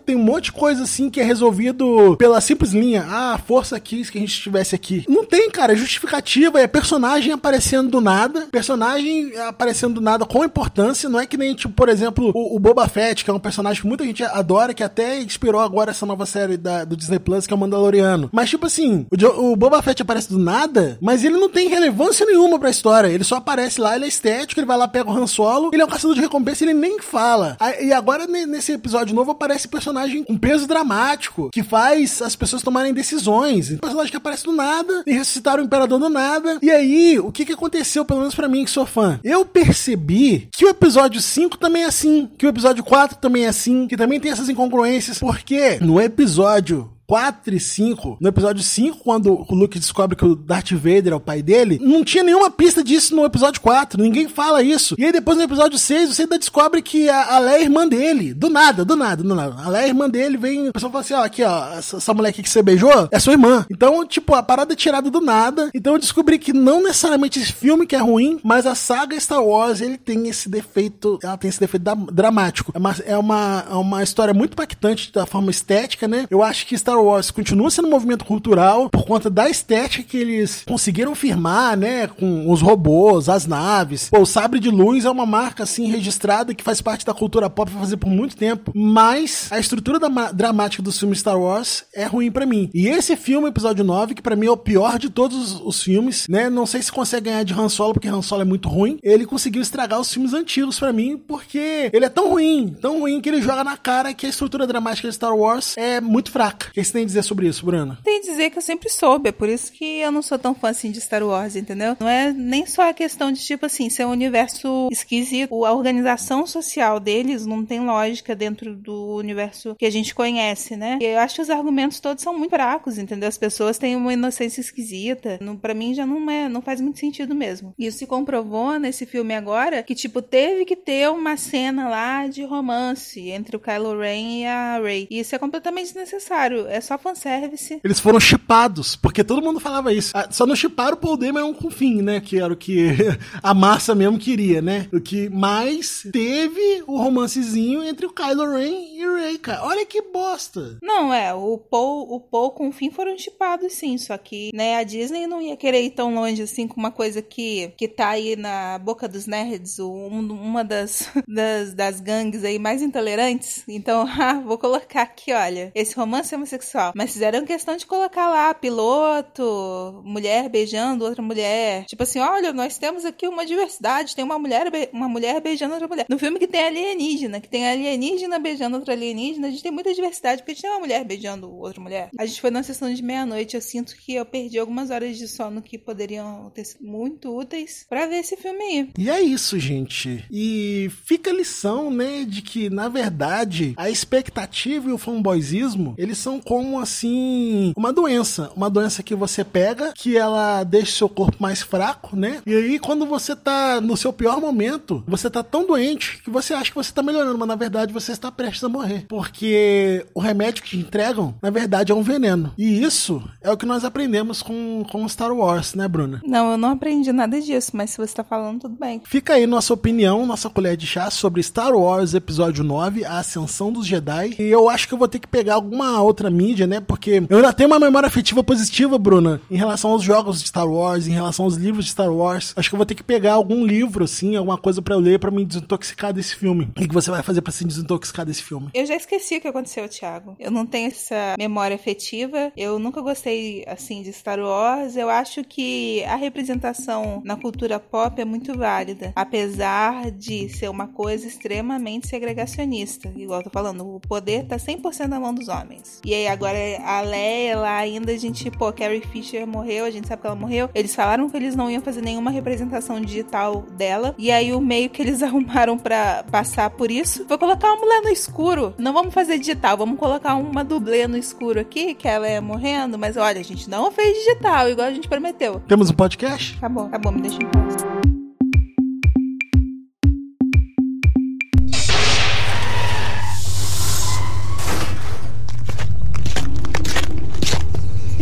tem 0.06 0.16
um 0.16 0.24
monte 0.24 0.46
de 0.46 0.52
coisa 0.52 0.84
assim 0.84 1.10
que 1.10 1.20
é 1.20 1.24
resolvido 1.24 2.16
pela 2.18 2.42
simples 2.42 2.72
linha. 2.72 3.06
Ah, 3.08 3.40
força 3.46 3.80
quis 3.80 4.10
que 4.10 4.18
a 4.18 4.22
gente 4.22 4.34
estivesse 4.34 4.76
aqui. 4.76 5.06
Não 5.08 5.26
tem, 5.26 5.50
cara, 5.50 5.74
é 5.74 5.76
justificativa, 5.76 6.60
é 6.60 6.68
personagem 6.68 7.32
aparecendo 7.32 7.90
do 7.90 8.02
nada, 8.02 8.48
personagem 8.52 9.38
aparecendo 9.48 9.96
do 9.96 10.02
nada 10.02 10.26
com 10.26 10.44
importância, 10.44 11.10
não 11.10 11.20
é 11.20 11.26
que 11.26 11.38
nem, 11.38 11.54
tipo, 11.54 11.74
por 11.74 11.90
exemplo, 11.90 12.32
o, 12.34 12.56
o 12.56 12.60
Boba 12.60 12.88
Fett, 12.88 13.24
que 13.24 13.30
é 13.30 13.34
um 13.34 13.40
personagem 13.40 13.82
que 13.82 13.88
muita 13.88 14.06
gente 14.06 14.24
adora, 14.24 14.74
que 14.74 14.84
até 14.84 15.22
inspirou 15.22 15.62
agora 15.62 15.92
essa 15.92 16.06
nova 16.06 16.26
série 16.26 16.58
da, 16.58 16.84
do 16.84 16.96
Disney 16.96 17.20
Plus, 17.20 17.48
que 17.48 17.54
é 17.54 17.56
o 17.56 17.60
Mandaloriano. 17.60 18.30
Mas, 18.32 18.50
tipo 18.50 18.66
assim, 18.66 19.06
o, 19.12 19.52
o 19.52 19.56
Boba 19.56 19.82
Fett 19.82 20.02
aparece 20.02 20.30
do 20.30 20.40
nada, 20.40 20.98
mas 21.02 21.24
ele 21.24 21.38
não 21.38 21.50
tem 21.50 21.68
relevância 21.68 22.26
nenhuma 22.26 22.60
pra 22.60 22.70
história. 22.70 23.08
Ele 23.08 23.24
só 23.24 23.36
aparece 23.36 23.80
lá, 23.80 23.96
ele 23.96 24.06
é 24.06 24.08
estético, 24.08 24.60
ele 24.60 24.68
vai 24.68 24.78
lá, 24.78 24.88
pega 24.88 25.10
o 25.10 25.18
Han 25.18 25.28
Solo, 25.28 25.70
ele 25.74 25.82
é 25.82 25.86
um 25.86 25.90
caçador 25.90 26.16
de 26.16 26.22
recompensa, 26.22 26.64
ele 26.64 26.74
nem 26.74 27.00
fala. 27.00 27.58
E 27.82 27.92
agora, 27.92 28.28
nesse 28.28 28.74
episódio 28.74 29.16
novo, 29.16 29.23
aparece 29.32 29.68
personagem 29.68 30.24
com 30.24 30.38
peso 30.38 30.68
dramático, 30.68 31.50
que 31.52 31.64
faz 31.64 32.22
as 32.22 32.36
pessoas 32.36 32.62
tomarem 32.62 32.94
decisões. 32.94 33.72
Um 33.72 33.78
personagem 33.78 34.12
que 34.12 34.18
aparece 34.18 34.44
do 34.44 34.52
nada, 34.52 35.04
e 35.06 35.14
ressuscitaram 35.14 35.64
o 35.64 35.66
Imperador 35.66 36.00
do 36.00 36.10
nada. 36.10 36.60
E 36.62 36.70
aí, 36.70 37.20
o 37.20 37.32
que 37.32 37.46
que 37.46 37.54
aconteceu, 37.54 38.06
pelo 38.06 38.20
menos 38.20 38.36
para 38.36 38.48
mim, 38.48 38.66
que 38.66 38.72
sou 38.72 38.86
fã? 38.86 39.20
Eu 39.24 39.46
percebi 39.46 40.50
que 40.52 40.66
o 40.66 40.70
episódio 40.70 41.22
5 41.22 41.58
também 41.58 41.84
é 41.84 41.88
assim, 41.88 42.30
que 42.38 42.46
o 42.46 42.50
episódio 42.50 42.84
4 42.84 43.18
também 43.18 43.46
é 43.46 43.50
assim, 43.50 43.88
que 43.88 43.98
também 43.98 44.20
tem 44.20 44.32
essas 44.32 44.50
incongruências, 44.50 45.20
porque 45.20 45.78
no 45.82 46.02
episódio 46.02 46.90
4 47.08 47.56
e 47.56 47.60
5, 47.60 48.18
no 48.20 48.30
episódio 48.30 48.64
5, 48.64 49.00
quando 49.00 49.34
o 49.34 49.56
Luke 49.56 49.78
descobre 49.80 50.16
que 50.16 50.26
o 50.26 50.36
Darth 50.36 50.72
Vader 50.72 51.14
é 51.14 51.16
o 51.16 51.20
pai 51.20 51.42
dele, 51.42 51.80
não 51.82 52.04
tinha 52.04 52.24
nenhuma 52.24 52.50
pista 52.50 52.84
disso 52.84 53.16
no 53.16 53.26
episódio 53.26 53.62
4, 53.62 54.02
ninguém 54.02 54.28
fala 54.28 54.64
isso. 54.64 54.96
E 54.98 55.06
aí 55.06 55.12
depois 55.12 55.38
no 55.38 55.44
episódio 55.44 55.78
6, 55.78 56.10
você 56.10 56.24
ainda 56.24 56.40
descobre 56.40 56.82
que 56.82 57.10
a, 57.10 57.36
a 57.36 57.40
Leia 57.40 57.58
é 57.58 57.62
irmã 57.64 57.88
dele, 57.88 58.34
do 58.34 58.50
nada, 58.50 58.84
do 58.84 58.96
nada, 58.96 59.22
do 59.24 59.36
nada. 59.36 59.56
A 59.62 59.70
Leia 59.70 59.86
é 59.86 59.88
irmã 59.90 60.10
dele, 60.10 60.38
vem, 60.38 60.70
o 60.70 60.74
pessoal 60.74 60.92
fala 60.92 61.04
assim, 61.04 61.14
ó, 61.14 61.24
aqui 61.24 61.44
ó, 61.44 61.74
essa, 61.74 61.98
essa 61.98 62.14
mulher 62.14 62.30
aqui 62.30 62.42
que 62.42 62.50
você 62.50 62.62
beijou 62.62 63.08
é 63.12 63.20
sua 63.20 63.34
irmã. 63.34 63.66
Então, 63.70 64.06
tipo, 64.06 64.34
a 64.34 64.42
parada 64.42 64.74
é 64.74 64.76
tirada 64.76 65.10
do 65.10 65.22
nada. 65.22 65.70
Então 65.74 65.94
eu 65.94 66.00
descobri 66.00 66.40
que 66.40 66.54
não 66.54 66.82
necessariamente 66.82 67.40
esse 67.40 67.52
filme 67.52 67.86
que 67.86 67.96
é 67.96 68.00
ruim, 68.00 68.40
mas 68.44 68.66
a 68.66 68.76
saga 68.76 69.20
Star 69.20 69.44
Wars, 69.44 69.82
ele 69.82 69.98
tem 69.98 70.28
esse 70.28 70.50
defeito, 70.50 71.20
ela 71.24 71.38
tem 71.38 71.50
esse 71.50 71.60
defeito 71.60 71.84
dramático. 72.12 72.72
É 72.74 72.80
uma, 72.80 72.96
é 73.06 73.18
uma, 73.18 73.66
é 73.70 73.76
uma 73.76 74.04
história 74.04 74.34
muito 74.34 74.54
impactante 74.54 75.12
da 75.12 75.26
forma 75.26 75.52
estética, 75.52 76.08
né? 76.08 76.26
Eu 76.30 76.42
acho 76.42 76.66
que 76.66 76.78
Star 76.78 77.03
Wars 77.04 77.32
continua 77.32 77.70
sendo 77.70 77.88
um 77.88 77.92
movimento 77.92 78.26
cultural 78.26 78.90
por 78.90 79.06
conta 79.06 79.30
da 79.30 79.50
estética 79.50 80.04
que 80.04 80.18
eles 80.18 80.64
conseguiram 80.68 81.16
firmar, 81.16 81.78
né? 81.78 82.08
Com 82.08 82.50
os 82.50 82.62
robôs, 82.62 83.30
as 83.30 83.46
naves. 83.46 84.10
Pô, 84.10 84.22
o 84.22 84.26
Sabre 84.26 84.60
de 84.60 84.70
Luz 84.70 85.06
é 85.06 85.10
uma 85.10 85.26
marca, 85.26 85.64
assim, 85.64 85.88
registrada 85.88 86.54
que 86.54 86.64
faz 86.64 86.82
parte 86.82 87.06
da 87.06 87.14
cultura 87.14 87.50
pop 87.50 87.70
pra 87.72 87.80
fazer 87.80 87.98
por 87.98 88.10
muito 88.10 88.36
tempo. 88.36 88.72
Mas 88.76 89.48
a 89.52 89.60
estrutura 89.60 90.00
dramática 90.34 90.84
dos 90.84 91.00
filmes 91.00 91.20
Star 91.20 91.40
Wars 91.40 91.84
é 91.94 92.06
ruim 92.06 92.32
para 92.32 92.46
mim. 92.46 92.70
E 92.74 92.88
esse 92.88 93.16
filme, 93.16 93.50
episódio 93.50 93.84
9, 93.84 94.16
que 94.16 94.22
para 94.22 94.36
mim 94.36 94.48
é 94.48 94.52
o 94.52 94.58
pior 94.58 94.98
de 94.98 95.10
todos 95.10 95.60
os 95.62 95.82
filmes, 95.82 96.28
né? 96.30 96.50
Não 96.50 96.66
sei 96.66 96.82
se 96.82 96.92
consegue 96.92 97.26
ganhar 97.26 97.44
de 97.44 97.54
Han 97.54 97.70
Solo, 97.70 97.94
porque 97.94 98.08
Han 98.08 98.22
Solo 98.22 98.42
é 98.42 98.46
muito 98.46 98.70
ruim. 98.70 98.98
Ele 99.04 99.26
conseguiu 99.26 99.62
estragar 99.62 100.00
os 100.00 100.12
filmes 100.12 100.34
antigos 100.34 100.80
para 100.80 100.94
mim, 100.94 101.18
porque 101.18 101.90
ele 101.94 102.06
é 102.06 102.10
tão 102.10 102.30
ruim, 102.30 102.76
tão 102.82 103.00
ruim 103.00 103.22
que 103.22 103.30
ele 103.30 103.42
joga 103.42 103.64
na 103.64 103.78
cara 103.78 104.14
que 104.14 104.26
a 104.26 104.30
estrutura 104.30 104.68
dramática 104.68 105.08
de 105.08 105.16
Star 105.16 105.36
Wars 105.36 105.76
é 105.78 106.02
muito 106.02 106.32
fraca. 106.32 106.72
O 106.76 106.80
que 106.84 106.88
você 106.88 106.94
tem 106.94 107.04
a 107.04 107.06
dizer 107.06 107.24
sobre 107.24 107.48
isso, 107.48 107.66
Bruna? 107.66 108.00
Tem 108.04 108.22
que 108.22 108.30
dizer 108.30 108.50
que 108.50 108.58
eu 108.58 108.62
sempre 108.62 108.90
soube, 108.90 109.30
é 109.30 109.32
por 109.32 109.50
isso 109.50 109.72
que 109.72 110.00
eu 110.00 110.12
não 110.12 110.22
sou 110.22 110.38
tão 110.38 110.54
fã 110.54 110.70
assim 110.70 110.92
de 110.92 111.02
Star 111.02 111.24
Wars, 111.24 111.56
entendeu? 111.56 111.98
Não 112.00 112.08
é 112.08 112.32
nem 112.32 112.66
só 112.66 112.90
a 112.90 112.94
questão 112.94 113.32
de, 113.32 113.42
tipo 113.42 113.66
assim, 113.66 113.90
ser 113.90 114.06
um 114.06 114.12
universo 114.12 114.90
esquisito. 114.92 115.66
A 115.66 115.74
organização 115.74 116.46
social 116.46 117.00
deles 117.00 117.46
não 117.46 117.66
tem 117.66 117.80
lógica 117.80 118.36
dentro 118.36 118.76
do 118.76 119.16
universo 119.16 119.76
que 119.76 119.86
a 119.86 119.92
gente 119.92 120.14
conhece, 120.14 120.76
né? 120.76 121.00
E 121.02 121.06
eu 121.06 121.20
acho 121.20 121.36
que 121.36 121.42
os 121.42 121.50
argumentos 121.50 122.00
todos 122.00 122.24
são 122.24 122.38
muito 122.38 122.52
fracos, 122.52 122.98
entendeu? 122.98 123.30
As 123.30 123.38
pessoas 123.38 123.78
têm 123.78 123.96
uma 123.96 124.14
inocência 124.14 124.62
esquisita. 124.62 125.40
Para 125.62 125.74
mim 125.74 125.94
já 125.94 126.06
não 126.06 126.30
é, 126.30 126.48
não 126.50 126.62
faz 126.62 126.82
muito 126.82 127.00
sentido 127.00 127.34
mesmo. 127.34 127.74
Isso 127.78 128.00
se 128.00 128.08
comprovou 128.08 128.80
nesse 128.80 129.06
filme 129.06 129.34
agora 129.34 129.84
que, 129.84 129.96
tipo, 129.96 130.22
teve 130.22 130.66
que 130.66 130.76
ter 130.76 131.10
uma 131.10 131.38
cena 131.38 131.88
lá 131.90 132.28
de 132.28 132.44
romance 132.44 133.30
entre 133.30 133.56
o 133.56 133.60
Kylo 133.60 134.00
Ren 134.00 134.42
e 134.42 134.46
a 134.46 134.80
Rey. 134.80 135.08
E 135.10 135.20
isso 135.20 135.36
é 135.36 135.40
completamente 135.40 135.86
desnecessário. 135.86 136.68
É 136.74 136.82
só 136.82 136.98
fanservice. 136.98 137.80
Eles 137.84 138.00
foram 138.00 138.20
chipados, 138.20 138.96
porque 138.96 139.24
todo 139.24 139.44
mundo 139.44 139.60
falava 139.60 139.94
isso. 139.94 140.12
Ah, 140.16 140.28
só 140.32 140.44
não 140.48 140.56
chiparam 140.56 140.96
o 140.96 141.00
Paul 141.00 141.16
Dameron 141.16 141.54
com 141.54 141.68
o 141.68 141.72
fim, 141.72 142.02
né? 142.02 142.20
Que 142.20 142.40
era 142.40 142.52
o 142.52 142.58
que 142.58 142.90
a 143.44 143.54
massa 143.54 143.94
mesmo 143.94 144.18
queria, 144.18 144.60
né? 144.60 144.88
O 144.92 145.00
que 145.00 145.30
mais 145.30 146.08
teve 146.12 146.84
o 146.88 146.98
romancezinho 146.98 147.84
entre 147.84 148.08
o 148.08 148.12
Kylo 148.12 148.56
Ren 148.56 148.98
e 148.98 149.06
o 149.06 149.16
Rey, 149.18 149.38
cara. 149.38 149.64
Olha 149.64 149.86
que 149.86 150.02
bosta. 150.02 150.80
Não, 150.82 151.14
é, 151.14 151.32
o 151.32 151.60
Paul, 151.60 152.12
o 152.12 152.20
Paul 152.20 152.50
com 152.52 152.70
o 152.70 152.72
fim 152.72 152.90
foram 152.90 153.16
chipados 153.20 153.74
sim, 153.74 153.98
só 154.00 154.18
que, 154.18 154.50
né, 154.54 154.78
a 154.78 154.84
Disney 154.84 155.28
não 155.28 155.42
ia 155.42 155.56
querer 155.56 155.84
ir 155.84 155.92
tão 155.92 156.14
longe 156.16 156.42
assim 156.42 156.68
com 156.68 156.80
uma 156.80 156.92
coisa 156.92 157.22
que, 157.22 157.72
que 157.78 157.88
tá 157.88 158.10
aí 158.10 158.36
na 158.36 158.80
boca 158.80 159.08
dos 159.08 159.28
nerds, 159.28 159.78
um, 159.78 160.08
uma 160.32 160.64
das, 160.64 161.08
das, 161.28 161.74
das 161.74 162.00
gangues 162.00 162.44
aí 162.44 162.58
mais 162.58 162.82
intolerantes. 162.82 163.64
Então, 163.68 164.08
ah, 164.20 164.42
vou 164.44 164.58
colocar 164.58 165.04
aqui, 165.04 165.32
olha, 165.32 165.72
esse 165.76 165.96
romance 165.96 166.34
homossexual. 166.34 166.63
Mas 166.96 167.14
fizeram 167.14 167.46
questão 167.46 167.76
de 167.76 167.86
colocar 167.86 168.30
lá 168.30 168.54
piloto, 168.54 170.02
mulher 170.06 170.50
beijando 170.50 171.06
outra 171.06 171.22
mulher. 171.22 171.86
Tipo 171.86 172.04
assim, 172.04 172.20
olha, 172.20 172.54
nós 172.54 172.78
temos 172.78 173.06
aqui 173.06 173.28
uma 173.28 173.46
diversidade, 173.46 174.16
tem 174.16 174.24
uma 174.24 174.40
mulher, 174.40 174.72
uma 174.92 175.08
mulher 175.08 175.42
beijando 175.42 175.74
outra 175.74 175.88
mulher. 175.88 176.06
No 176.10 176.20
filme 176.20 176.40
que 176.40 176.48
tem 176.48 176.66
alienígena, 176.66 177.40
que 177.40 177.50
tem 177.50 177.68
alienígena 177.68 178.40
beijando 178.40 178.78
outra 178.78 178.94
alienígena, 178.94 179.48
a 179.48 179.52
gente 179.52 179.64
tem 179.64 179.72
muita 179.72 179.94
diversidade, 179.94 180.42
porque 180.42 180.52
a 180.52 180.54
gente 180.54 180.62
tem 180.62 180.72
uma 180.72 180.80
mulher 180.80 181.04
beijando 181.04 181.52
outra 181.52 181.82
mulher. 181.82 182.10
A 182.18 182.26
gente 182.26 182.42
foi 182.42 182.52
na 182.52 182.64
sessão 182.64 182.94
de 182.94 183.04
meia-noite, 183.04 183.56
eu 183.56 183.62
sinto 183.62 183.96
que 183.96 184.16
eu 184.16 184.26
perdi 184.26 184.60
algumas 184.60 184.90
horas 184.90 185.18
de 185.18 185.28
sono 185.28 185.62
que 185.62 185.78
poderiam 185.78 186.52
ter 186.54 186.66
sido 186.66 186.86
muito 186.86 187.36
úteis 187.36 187.86
para 187.90 188.08
ver 188.08 188.18
esse 188.18 188.38
filme 188.38 188.64
aí. 188.64 188.90
E 188.98 189.10
é 189.10 189.22
isso, 189.22 189.60
gente. 189.60 190.26
E 190.32 190.90
fica 191.06 191.30
a 191.30 191.34
lição, 191.34 191.90
né, 191.90 192.24
de 192.26 192.42
que, 192.42 192.70
na 192.70 192.88
verdade, 192.88 193.74
a 193.78 193.90
expectativa 193.90 194.90
e 194.90 194.94
o 194.94 194.98
fanboyzismo, 194.98 195.96
eles 195.98 196.18
são 196.18 196.40
como, 196.54 196.80
assim, 196.80 197.74
uma 197.76 197.92
doença. 197.92 198.52
Uma 198.56 198.70
doença 198.70 199.02
que 199.02 199.16
você 199.16 199.44
pega, 199.44 199.92
que 199.92 200.16
ela 200.16 200.64
deixa 200.64 200.98
seu 200.98 201.10
corpo 201.10 201.38
mais 201.40 201.64
fraco, 201.64 202.16
né? 202.16 202.44
E 202.46 202.54
aí, 202.54 202.78
quando 202.78 203.08
você 203.08 203.36
tá 203.36 203.82
no 203.82 203.98
seu 203.98 204.14
pior 204.14 204.40
momento, 204.40 205.04
você 205.08 205.32
tá 205.32 205.42
tão 205.42 205.66
doente 205.66 206.22
que 206.24 206.30
você 206.30 206.54
acha 206.54 206.70
que 206.70 206.76
você 206.76 206.94
tá 206.94 207.02
melhorando, 207.02 207.40
mas 207.40 207.48
na 207.48 207.56
verdade 207.56 207.92
você 207.92 208.12
está 208.12 208.32
prestes 208.32 208.64
a 208.64 208.70
morrer. 208.70 209.06
Porque 209.10 210.06
o 210.14 210.20
remédio 210.20 210.62
que 210.62 210.70
te 210.70 210.78
entregam, 210.78 211.34
na 211.42 211.50
verdade, 211.50 211.92
é 211.92 211.96
um 211.96 212.04
veneno. 212.04 212.54
E 212.56 212.84
isso 212.84 213.24
é 213.42 213.52
o 213.52 213.58
que 213.58 213.66
nós 213.66 213.84
aprendemos 213.84 214.44
com, 214.44 214.86
com 214.92 215.10
Star 215.10 215.32
Wars, 215.36 215.74
né, 215.74 215.88
Bruna? 215.88 216.22
Não, 216.24 216.52
eu 216.52 216.58
não 216.58 216.70
aprendi 216.70 217.12
nada 217.12 217.42
disso, 217.42 217.72
mas 217.74 217.90
se 217.90 217.98
você 217.98 218.14
tá 218.14 218.24
falando, 218.24 218.62
tudo 218.62 218.78
bem. 218.80 219.02
Fica 219.06 219.34
aí 219.34 219.48
nossa 219.48 219.74
opinião, 219.74 220.24
nossa 220.28 220.52
colher 220.52 220.78
de 220.78 220.86
chá 220.86 221.10
sobre 221.10 221.42
Star 221.42 221.74
Wars 221.74 222.14
Episódio 222.14 222.64
9, 222.64 223.06
A 223.06 223.18
Ascensão 223.18 223.72
dos 223.72 223.88
Jedi. 223.88 224.36
E 224.38 224.44
eu 224.44 224.70
acho 224.70 224.88
que 224.88 224.94
eu 224.94 225.00
vou 225.00 225.08
ter 225.08 225.18
que 225.18 225.28
pegar 225.28 225.56
alguma 225.56 226.00
outra 226.00 226.30
mídia 226.30 226.43
mídia, 226.44 226.68
né? 226.68 226.80
Porque 226.80 227.24
eu 227.30 227.38
ainda 227.38 227.54
tenho 227.54 227.70
uma 227.70 227.80
memória 227.80 228.08
afetiva 228.08 228.44
positiva, 228.44 228.98
Bruna, 228.98 229.42
em 229.50 229.56
relação 229.58 229.92
aos 229.92 230.04
jogos 230.04 230.42
de 230.42 230.50
Star 230.50 230.68
Wars, 230.68 231.08
em 231.08 231.12
relação 231.12 231.46
aos 231.46 231.56
livros 231.56 231.86
de 231.86 231.92
Star 231.92 232.12
Wars. 232.12 232.54
Acho 232.56 232.70
que 232.70 232.76
eu 232.76 232.78
vou 232.78 232.86
ter 232.86 232.96
que 232.96 233.04
pegar 233.04 233.34
algum 233.34 233.66
livro, 233.66 234.04
assim, 234.04 234.36
alguma 234.36 234.58
coisa 234.58 234.82
para 234.82 234.96
eu 234.96 235.00
ler 235.00 235.20
para 235.20 235.32
me 235.32 235.46
desintoxicar 235.46 236.14
desse 236.14 236.36
filme. 236.36 236.70
O 236.78 236.88
que 236.88 236.94
você 236.94 237.10
vai 237.10 237.24
fazer 237.24 237.42
para 237.42 237.52
se 237.52 237.66
desintoxicar 237.66 238.26
desse 238.26 238.44
filme? 238.44 238.70
Eu 238.74 238.86
já 238.86 238.96
esqueci 238.96 239.38
o 239.38 239.42
que 239.42 239.48
aconteceu, 239.48 239.88
Thiago. 239.88 240.36
Eu 240.40 240.52
não 240.52 240.66
tenho 240.66 240.88
essa 240.88 241.36
memória 241.38 241.76
afetiva. 241.76 242.52
Eu 242.58 242.80
nunca 242.80 243.02
gostei, 243.02 243.64
assim, 243.68 244.02
de 244.02 244.12
Star 244.12 244.40
Wars. 244.40 244.96
Eu 244.96 245.10
acho 245.10 245.44
que 245.44 246.04
a 246.04 246.16
representação 246.16 247.22
na 247.24 247.36
cultura 247.36 247.80
pop 247.80 248.20
é 248.22 248.26
muito 248.26 248.58
válida. 248.58 249.14
Apesar 249.16 250.12
de 250.12 250.50
ser 250.50 250.70
uma 250.70 250.88
coisa 250.88 251.28
extremamente 251.28 252.08
segregacionista. 252.08 253.12
Igual 253.16 253.40
eu 253.40 253.44
tô 253.44 253.50
falando, 253.50 253.96
o 253.96 254.00
poder 254.00 254.46
tá 254.46 254.58
100% 254.58 255.08
na 255.08 255.20
mão 255.20 255.34
dos 255.34 255.48
homens. 255.48 256.00
E 256.04 256.14
aí 256.14 256.28
agora 256.34 256.58
a 256.86 257.02
Leia 257.02 257.58
lá 257.58 257.78
ainda 257.78 258.12
a 258.12 258.18
gente, 258.18 258.50
pô, 258.52 258.72
Carrie 258.72 259.02
Fisher 259.02 259.46
morreu, 259.48 259.86
a 259.86 259.92
gente 259.92 260.08
sabe 260.08 260.22
que 260.22 260.28
ela 260.28 260.36
morreu. 260.36 260.70
Eles 260.74 260.96
falaram 260.96 261.30
que 261.30 261.38
eles 261.38 261.56
não 261.56 261.70
iam 261.70 261.82
fazer 261.82 262.02
nenhuma 262.02 262.32
representação 262.32 263.00
digital 263.00 263.64
dela. 263.78 264.14
E 264.18 264.32
aí 264.32 264.54
o 264.54 264.62
meio 264.62 264.90
que 264.90 265.02
eles 265.02 265.22
arrumaram 265.24 265.78
para 265.78 266.24
passar 266.32 266.70
por 266.70 266.92
isso 266.92 267.26
foi 267.28 267.38
colocar 267.38 267.68
uma 267.74 267.82
mulher 267.82 268.02
no 268.02 268.10
escuro. 268.10 268.74
Não 268.78 268.94
vamos 268.94 269.14
fazer 269.14 269.38
digital, 269.38 269.78
vamos 269.78 269.98
colocar 269.98 270.36
uma 270.36 270.64
dublê 270.64 271.08
no 271.08 271.18
escuro 271.18 271.60
aqui, 271.60 271.94
que 271.94 272.08
ela 272.08 272.28
é 272.28 272.40
morrendo, 272.40 272.98
mas 272.98 273.18
olha, 273.18 273.40
a 273.40 273.44
gente 273.44 273.70
não 273.70 273.92
fez 273.92 274.18
digital, 274.18 274.70
igual 274.70 274.88
a 274.88 274.94
gente 274.94 275.08
prometeu. 275.08 275.62
Temos 275.68 275.90
um 275.90 275.94
podcast? 275.94 276.58
Acabou, 276.58 276.86
acabou, 276.86 277.12
me 277.12 277.22
deixa 277.22 277.38
em 277.38 277.48
paz. 277.48 278.03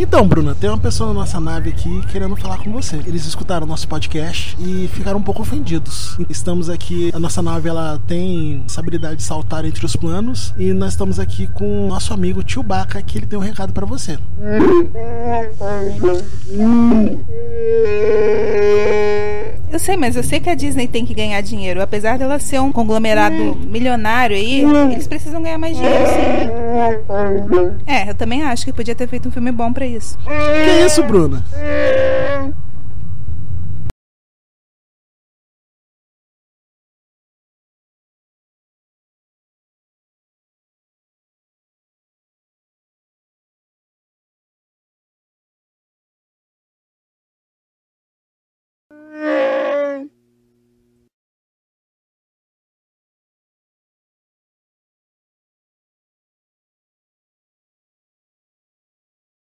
Então, 0.02 0.26
Bruna, 0.26 0.52
tem 0.52 0.68
uma 0.68 0.78
pessoa 0.78 1.14
na 1.14 1.20
nossa 1.20 1.38
nave 1.38 1.70
aqui 1.70 2.04
querendo 2.08 2.34
falar 2.34 2.58
com 2.58 2.72
você. 2.72 2.96
Eles 3.06 3.24
escutaram 3.24 3.64
nosso 3.64 3.86
podcast 3.86 4.56
e 4.58 4.88
ficaram 4.88 5.20
um 5.20 5.22
pouco 5.22 5.42
ofendidos. 5.42 6.18
Estamos 6.28 6.68
aqui, 6.68 7.12
a 7.14 7.20
nossa 7.20 7.40
nave 7.40 7.68
ela 7.68 8.02
tem 8.04 8.64
essa 8.66 8.80
habilidade 8.80 9.16
de 9.16 9.22
saltar 9.22 9.64
entre 9.64 9.86
os 9.86 9.94
planos 9.94 10.52
e 10.58 10.72
nós 10.72 10.94
estamos 10.94 11.20
aqui 11.20 11.46
com 11.46 11.86
o 11.86 11.88
nosso 11.88 12.12
amigo 12.12 12.42
Tio 12.42 12.64
Baca, 12.64 13.00
que 13.00 13.16
ele 13.16 13.26
tem 13.26 13.38
um 13.38 13.42
recado 13.42 13.72
para 13.72 13.86
você. 13.86 14.18
Eu 19.72 19.78
sei, 19.78 19.96
mas 19.96 20.14
eu 20.16 20.22
sei 20.22 20.38
que 20.38 20.50
a 20.50 20.54
Disney 20.54 20.86
tem 20.86 21.04
que 21.06 21.14
ganhar 21.14 21.40
dinheiro. 21.40 21.80
Apesar 21.82 22.18
dela 22.18 22.38
ser 22.38 22.60
um 22.60 22.70
conglomerado 22.70 23.56
milionário 23.66 24.36
aí, 24.36 24.62
eles 24.92 25.06
precisam 25.06 25.42
ganhar 25.42 25.56
mais 25.56 25.74
dinheiro, 25.76 26.04
sim. 26.06 27.82
É, 27.86 28.10
eu 28.10 28.14
também 28.14 28.42
acho 28.42 28.66
que 28.66 28.72
podia 28.72 28.94
ter 28.94 29.08
feito 29.08 29.28
um 29.28 29.32
filme 29.32 29.50
bom 29.50 29.72
para 29.72 29.86
isso. 29.86 30.18
Que 30.18 30.84
isso, 30.86 31.02
Bruna? 31.04 31.42